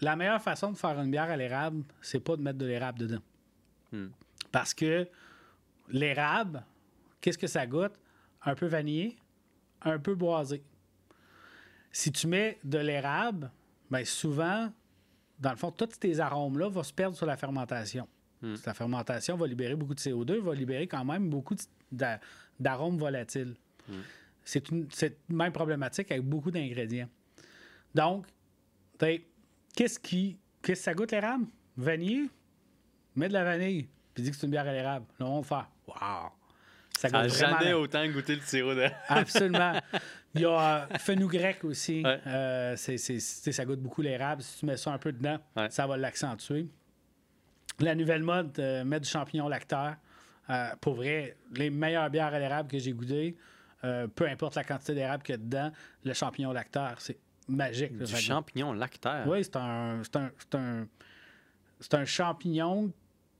[0.00, 2.98] la meilleure façon de faire une bière à l'érable, c'est pas de mettre de l'érable
[2.98, 3.22] dedans.
[3.92, 4.08] Hmm.
[4.52, 5.08] Parce que
[5.90, 6.64] l'érable,
[7.20, 7.92] qu'est-ce que ça goûte?
[8.42, 9.16] Un peu vanillé,
[9.82, 10.62] un peu boisé.
[11.90, 13.50] Si tu mets de l'érable,
[13.90, 14.70] bien souvent,
[15.38, 18.06] dans le fond, tous tes arômes-là vont se perdre sur la fermentation.
[18.42, 18.54] Hmm.
[18.64, 21.56] La fermentation va libérer beaucoup de CO2, va libérer quand même beaucoup
[21.90, 23.56] d'arômes volatiles.
[23.88, 24.00] Hmm.
[24.44, 24.88] C'est une,
[25.28, 27.08] même problématique avec beaucoup d'ingrédients.
[27.94, 28.26] Donc,
[28.98, 30.38] qu'est-ce qui.
[30.62, 31.46] Qu'est-ce que ça goûte l'érable?
[31.76, 32.28] Vanille?
[33.14, 35.06] Mets de la vanille, puis dis que c'est une bière à l'érable.
[35.18, 35.70] Là, on va faire.
[35.86, 36.30] Waouh!
[36.98, 38.88] Ça n'a jamais autant goûté le sirop de.
[39.08, 39.74] Absolument.
[40.34, 42.02] Il y a euh, grec aussi.
[42.04, 44.42] Euh, ça goûte beaucoup l'érable.
[44.42, 45.38] Si tu mets ça un peu dedans,
[45.70, 46.66] ça va l'accentuer.
[47.78, 49.96] La nouvelle mode, euh, mettre du champignon lactaire.
[50.50, 53.36] Euh, pour vrai, les meilleures bières à l'érable que j'ai goûtées,
[53.80, 55.70] peu importe la quantité d'érable qu'il y a dedans,
[56.04, 57.96] le champignon lactaire, c'est magique.
[57.96, 59.24] Du champignon lactaire?
[59.28, 60.02] Oui, c'est un,
[60.54, 60.86] un,
[61.92, 62.90] un, champignon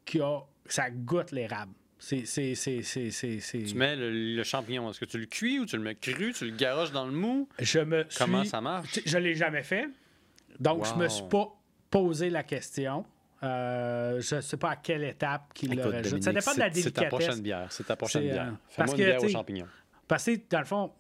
[0.04, 0.42] qui a.
[0.66, 1.72] Ça goûte l'érable.
[1.98, 6.32] C'est, Tu mets le, champignon, est-ce que tu le cuis ou tu le mets cru,
[6.32, 7.48] tu le garoches dans le mou?
[7.58, 9.00] Je me Comment ça marche?
[9.04, 9.88] Je ne l'ai jamais fait.
[10.60, 11.48] Donc, je je me suis pas
[11.90, 13.04] posé la question.
[13.42, 16.22] Euh, je ne sais pas à quelle étape qu'il le rajoute.
[16.22, 16.84] Ça dépend de la délicatesse.
[16.84, 17.66] C'est ta prochaine bière.
[17.70, 18.48] C'est ta prochaine bière.
[18.48, 19.68] Euh, Fais-moi une bière aux champignons.
[20.06, 20.92] Parce que, dans le fond,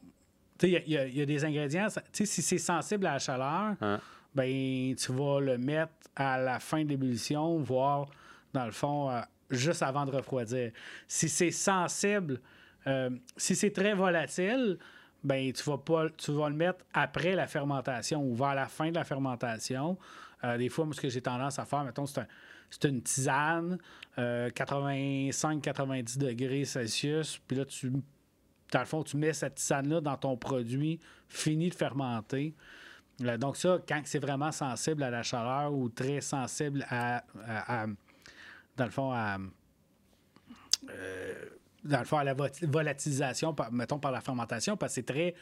[0.62, 1.88] il y, y, a des ingrédients.
[2.12, 4.00] Si c'est sensible à la chaleur, hein?
[4.34, 8.08] ben, tu vas le mettre à la fin de l'ébullition, voire,
[8.52, 9.20] dans le fond, euh,
[9.50, 10.72] juste avant de refroidir.
[11.06, 12.40] Si c'est sensible,
[12.86, 14.78] euh, si c'est très volatile,
[15.24, 18.90] ben tu vas pas, tu vas le mettre après la fermentation ou vers la fin
[18.90, 19.98] de la fermentation.
[20.44, 23.78] Euh, des fois, moi, ce que j'ai tendance à faire, mettons, c'est, une tisane,
[24.16, 27.90] 85-90 euh, degrés Celsius, puis là, tu,
[28.70, 32.54] dans le fond, tu mets cette tisane-là dans ton produit fini de fermenter.
[33.38, 37.24] donc ça, quand c'est vraiment sensible à la chaleur ou très sensible à
[38.78, 39.36] dans le fond, à.
[40.88, 41.34] Euh,
[41.84, 45.34] dans le fond, à la volatilisation, mettons, par la fermentation, parce que c'est très,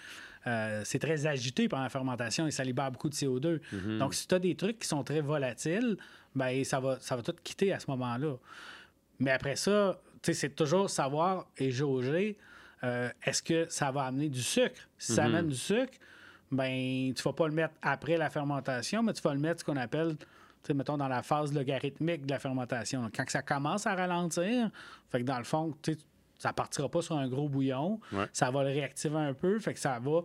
[0.47, 3.61] euh, c'est très agité par la fermentation et ça libère beaucoup de CO2.
[3.61, 3.99] Mm-hmm.
[3.99, 5.97] Donc, si tu as des trucs qui sont très volatiles,
[6.35, 8.35] ben ça va, ça va tout quitter à ce moment-là.
[9.19, 12.37] Mais après ça, c'est toujours savoir et jauger
[12.85, 14.81] euh, est-ce que ça va amener du sucre?
[14.99, 15.27] Si ça mm-hmm.
[15.27, 15.95] amène du sucre,
[16.53, 19.65] ben tu vas pas le mettre après la fermentation, mais tu vas le mettre ce
[19.65, 20.17] qu'on appelle
[20.75, 23.11] mettons, dans la phase logarithmique de la fermentation.
[23.15, 24.71] Quand ça commence à ralentir,
[25.11, 25.75] fait que dans le fond,
[26.39, 28.01] ça partira pas sur un gros bouillon.
[28.33, 29.59] Ça va le réactiver un peu.
[29.59, 30.21] Fait que ça va.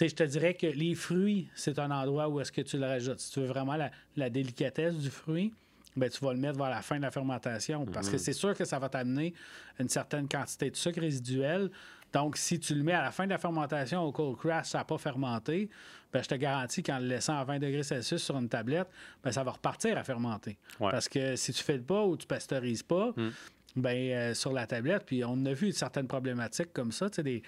[0.00, 3.20] je te dirais que les fruits, c'est un endroit où est-ce que tu le rajoutes.
[3.20, 3.76] Si tu veux vraiment
[4.16, 5.52] la, délicatesse du fruit,
[5.96, 7.86] ben, tu vas le mettre vers la fin de la fermentation.
[7.86, 8.18] Parce que mhm.
[8.18, 9.32] c'est sûr que ça va t'amener
[9.78, 11.70] une certaine quantité de sucre résiduel.
[12.14, 14.78] Donc, si tu le mets à la fin de la fermentation au cold crash, ça
[14.78, 15.68] n'a pas fermenté,
[16.12, 18.86] ben, je te garantis qu'en le laissant à 20 degrés Celsius sur une tablette,
[19.24, 20.56] ben, ça va repartir à fermenter.
[20.78, 23.30] Parce que si tu ne fais pas ou tu pasteurises pas, hmm.
[23.74, 27.42] ben, euh, sur la tablette, puis on a vu certaines problématiques comme ça, des,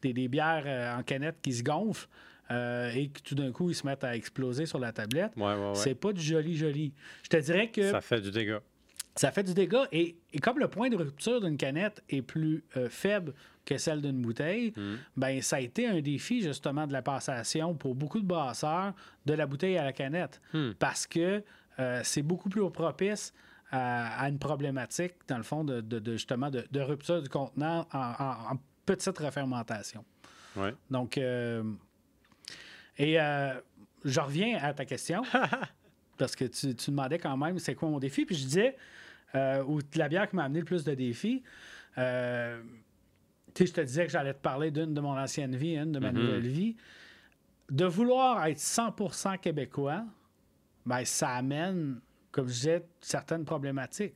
[0.00, 2.08] des, des, bières euh, en canette qui se gonflent.
[2.52, 5.32] Euh, et que tout d'un coup, ils se mettent à exploser sur la tablette.
[5.74, 6.92] c'est pas du joli, joli.
[7.24, 7.90] Je te dirais que.
[7.90, 8.60] Ça fait du dégât.
[9.16, 9.88] Ça fait du dégât.
[9.90, 13.32] Et, comme le point de rupture d'une canette est plus faible
[13.64, 14.94] que celle d'une bouteille, mm.
[15.16, 18.92] ben ça a été un défi justement de la passation pour beaucoup de brasseurs
[19.26, 20.72] de la bouteille à la canette mm.
[20.78, 21.42] parce que
[21.78, 23.32] euh, c'est beaucoup plus propice
[23.70, 30.04] à, une problématique, dans le fond, de, justement de, rupture du contenant en, petite refermentation.
[30.90, 31.62] Donc, euh,
[32.98, 33.54] et euh,
[34.04, 35.22] je reviens à ta question
[36.18, 38.76] parce que tu, tu, demandais quand même c'est quoi mon défi, puis je disais,
[39.66, 41.42] ou la bière qui m'a amené le plus de défis,
[43.54, 45.92] tu sais, je te disais que j'allais te parler d'une de mon ancienne vie, une
[45.92, 46.14] de ma mm-hmm.
[46.14, 46.76] nouvelle vie.
[47.70, 50.04] De vouloir être 100% québécois,
[50.84, 52.00] ben, ça amène,
[52.30, 54.14] comme je disais, certaines problématiques.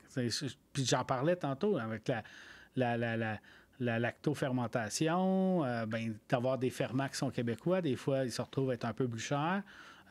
[0.73, 2.23] Puis j'en parlais tantôt avec la,
[2.77, 3.39] la, la, la
[3.81, 8.73] la lactofermentation, euh, ben, d'avoir des ferments qui sont québécois, des fois, ils se retrouvent
[8.73, 9.63] être un peu plus chers,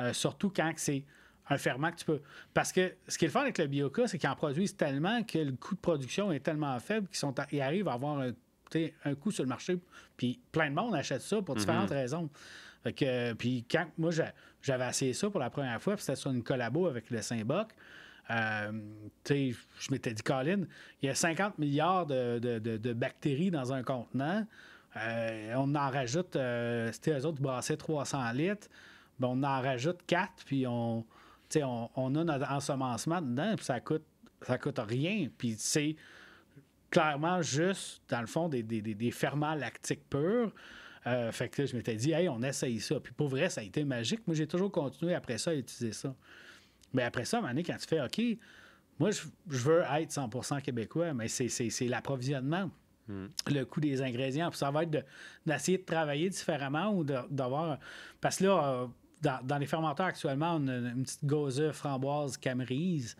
[0.02, 1.04] euh, surtout quand c'est
[1.50, 2.22] un ferment que tu peux.
[2.54, 5.24] Parce que ce qui est le fun avec le bioca, c'est qu'ils en produisent tellement
[5.24, 8.32] que le coût de production est tellement faible qu'ils arrivent à avoir un
[9.04, 9.78] un coup sur le marché,
[10.18, 11.98] puis plein de monde achète ça pour différentes mhm.
[11.98, 12.30] raisons.
[12.84, 14.12] que, puis quand moi
[14.62, 17.74] j'avais essayé ça pour la première fois, puis c'était sur une collabo avec le Saint-Boc,
[18.32, 18.72] euh,
[19.30, 20.64] je m'étais dit, Colin,
[21.02, 24.46] il y a 50 milliards de, bactéries dans un contenant.
[24.98, 28.68] Euh, on en rajoute, euh, c'était eux autres qui brassaient 300 litres.
[29.20, 31.06] Ben, on en rajoute 4, puis on,
[31.56, 34.06] on, on, a notre ensemencement dedans, puis ça coûte,
[34.42, 35.28] ça coûte rien.
[35.38, 35.96] Puis c'est
[36.96, 40.54] clairement juste, dans le fond, des, des, ferments lactiques purs.
[41.06, 43.02] Euh, fait que là, je m'étais dit, hey, on essaye ça.
[43.02, 44.22] Puis pour vrai, ça a été magique.
[44.26, 46.16] Moi, j'ai toujours continué après ça à utiliser ça.
[46.94, 48.40] Mais après ça, à un moment donné, quand tu fais, OK,
[48.98, 52.72] moi, je, veux être 100% québécois, mais c'est l'approvisionnement.
[53.10, 53.26] Hmm.
[53.52, 54.50] Le coût des ingrédients.
[54.50, 55.06] Puis ça va être
[55.46, 57.78] d'essayer de, travailler différemment ou d'avoir.
[58.22, 58.88] Parce que là, euh,
[59.44, 63.18] dans, les fermenteurs actuellement, on a une petite gauze framboise camerise.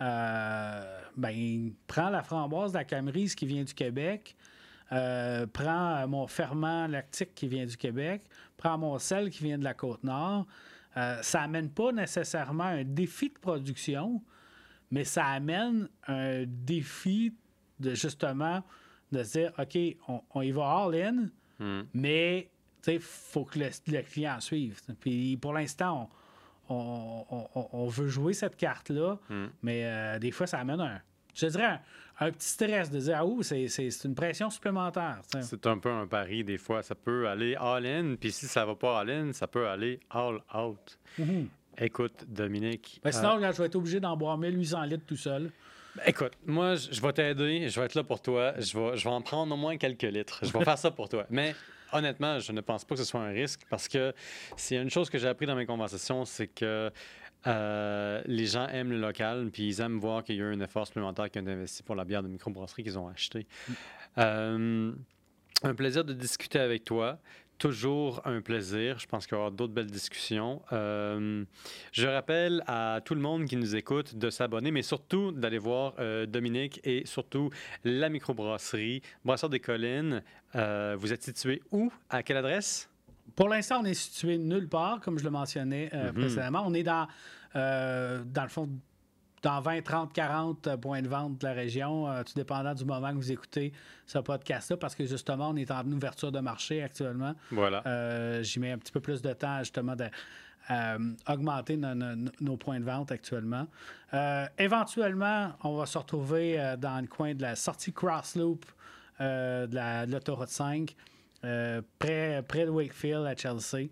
[0.00, 4.36] Euh, ben, prends la framboise de la camerise qui vient du Québec,
[4.92, 8.22] euh, prends mon ferment lactique qui vient du Québec,
[8.56, 10.46] prends mon sel qui vient de la Côte-Nord.
[10.96, 14.22] Euh, ça n'amène pas nécessairement un défi de production,
[14.90, 17.34] mais ça amène un défi
[17.80, 18.62] de justement
[19.12, 19.78] de se dire OK,
[20.34, 21.28] on, y va all-in,
[21.58, 21.82] hmm.
[21.94, 22.50] mais
[22.86, 24.80] il faut que le, client suive.
[25.00, 26.08] Puis pour l'instant,
[26.68, 29.46] on, veut jouer cette carte-là, hmm.
[29.62, 31.00] mais euh, des fois, ça amène un,
[31.34, 31.80] je dirais,
[32.20, 35.20] un, petit stress de dire, ah, ouh, c'est une pression supplémentaire.
[35.40, 36.82] C'est un peu un pari, des fois.
[36.82, 40.98] Ça peut aller all-in, puis si ça va pas all-in, ça peut aller all-out.
[41.18, 41.46] Mm-hmm.
[41.78, 43.00] Écoute, Dominique.
[43.04, 45.50] Ben, sinon, euh, je vais être obligé d'en boire 1800 litres tout seul.
[45.94, 49.04] Ben, écoute, moi, je vais t'aider, je vais être là pour toi, je vais, je
[49.04, 50.40] vais en prendre au moins quelques litres.
[50.42, 51.26] Je vais faire ça pour toi.
[51.28, 51.54] Mais
[51.92, 54.12] honnêtement, je ne pense pas que ce soit un risque parce que
[54.56, 56.90] s'il y a une chose que j'ai appris dans mes conversations, c'est que
[57.46, 60.60] euh, les gens aiment le local, puis ils aiment voir qu'il y a eu un
[60.60, 63.46] effort supplémentaire qui a investi pour la bière de microbrasserie qu'ils ont achetée.
[63.68, 63.72] Mm.
[64.18, 64.92] Euh,
[65.62, 67.18] un plaisir de discuter avec toi
[67.58, 68.98] toujours un plaisir.
[68.98, 70.62] Je pense qu'il y aura d'autres belles discussions.
[70.72, 71.44] Euh,
[71.92, 75.94] je rappelle à tout le monde qui nous écoute de s'abonner, mais surtout d'aller voir
[75.98, 77.50] euh, Dominique et surtout
[77.84, 80.22] la microbrasserie Brasseur des Collines.
[80.54, 81.92] Euh, vous êtes situé où?
[82.10, 82.88] À quelle adresse?
[83.34, 86.12] Pour l'instant, on est situé nulle part, comme je le mentionnais mm-hmm.
[86.12, 86.62] précédemment.
[86.64, 87.06] On est dans,
[87.54, 88.68] dans le fond,
[89.42, 93.10] dans 20, 30, 40 points de vente de la région, euh, tout dépendant du moment
[93.10, 93.72] que vous écoutez
[94.06, 97.34] ce podcast-là, parce que justement, on est en ouverture de marché actuellement.
[97.50, 97.82] Voilà.
[97.86, 102.84] Euh, j'y mets un petit peu plus de temps, justement, d'augmenter euh, nos, points de
[102.84, 103.66] vente actuellement.
[104.58, 108.64] éventuellement, on va se retrouver dans le coin de la sortie Cross Loop
[109.20, 110.94] de l'autoroute 5,
[111.98, 113.90] près, près de Wakefield à Chelsea.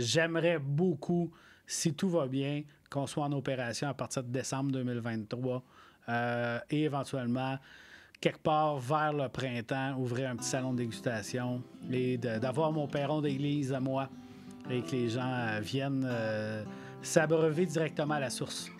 [0.00, 1.32] J'aimerais beaucoup,
[1.66, 5.62] si tout va bien, qu'on soit en opération à partir de décembre 2023
[6.08, 7.58] euh, et éventuellement
[8.20, 13.20] quelque part vers le printemps, ouvrir un petit salon de dégustation et d'avoir mon perron
[13.20, 14.08] d'église à moi
[14.70, 16.64] et que les gens euh, viennent euh,
[17.02, 18.70] s'abreuver directement à la source.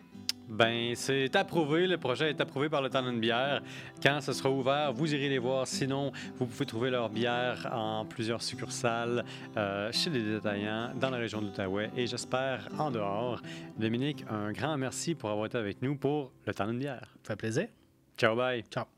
[0.49, 1.87] Ben, c'est approuvé.
[1.87, 3.63] Le projet est approuvé par le temps d'une bière.
[4.03, 5.67] Quand ce sera ouvert, vous irez les voir.
[5.67, 9.25] Sinon, vous pouvez trouver leur bière en plusieurs succursales
[9.57, 13.43] euh, chez les détaillants dans la région de l'Outaouais et j'espère en dehors.
[13.77, 17.15] Dominique, un grand merci pour avoir été avec nous pour le temps d'une bière.
[17.23, 17.69] Ça fait plaisir.
[18.17, 18.65] Ciao, bye.
[18.71, 18.98] Ciao.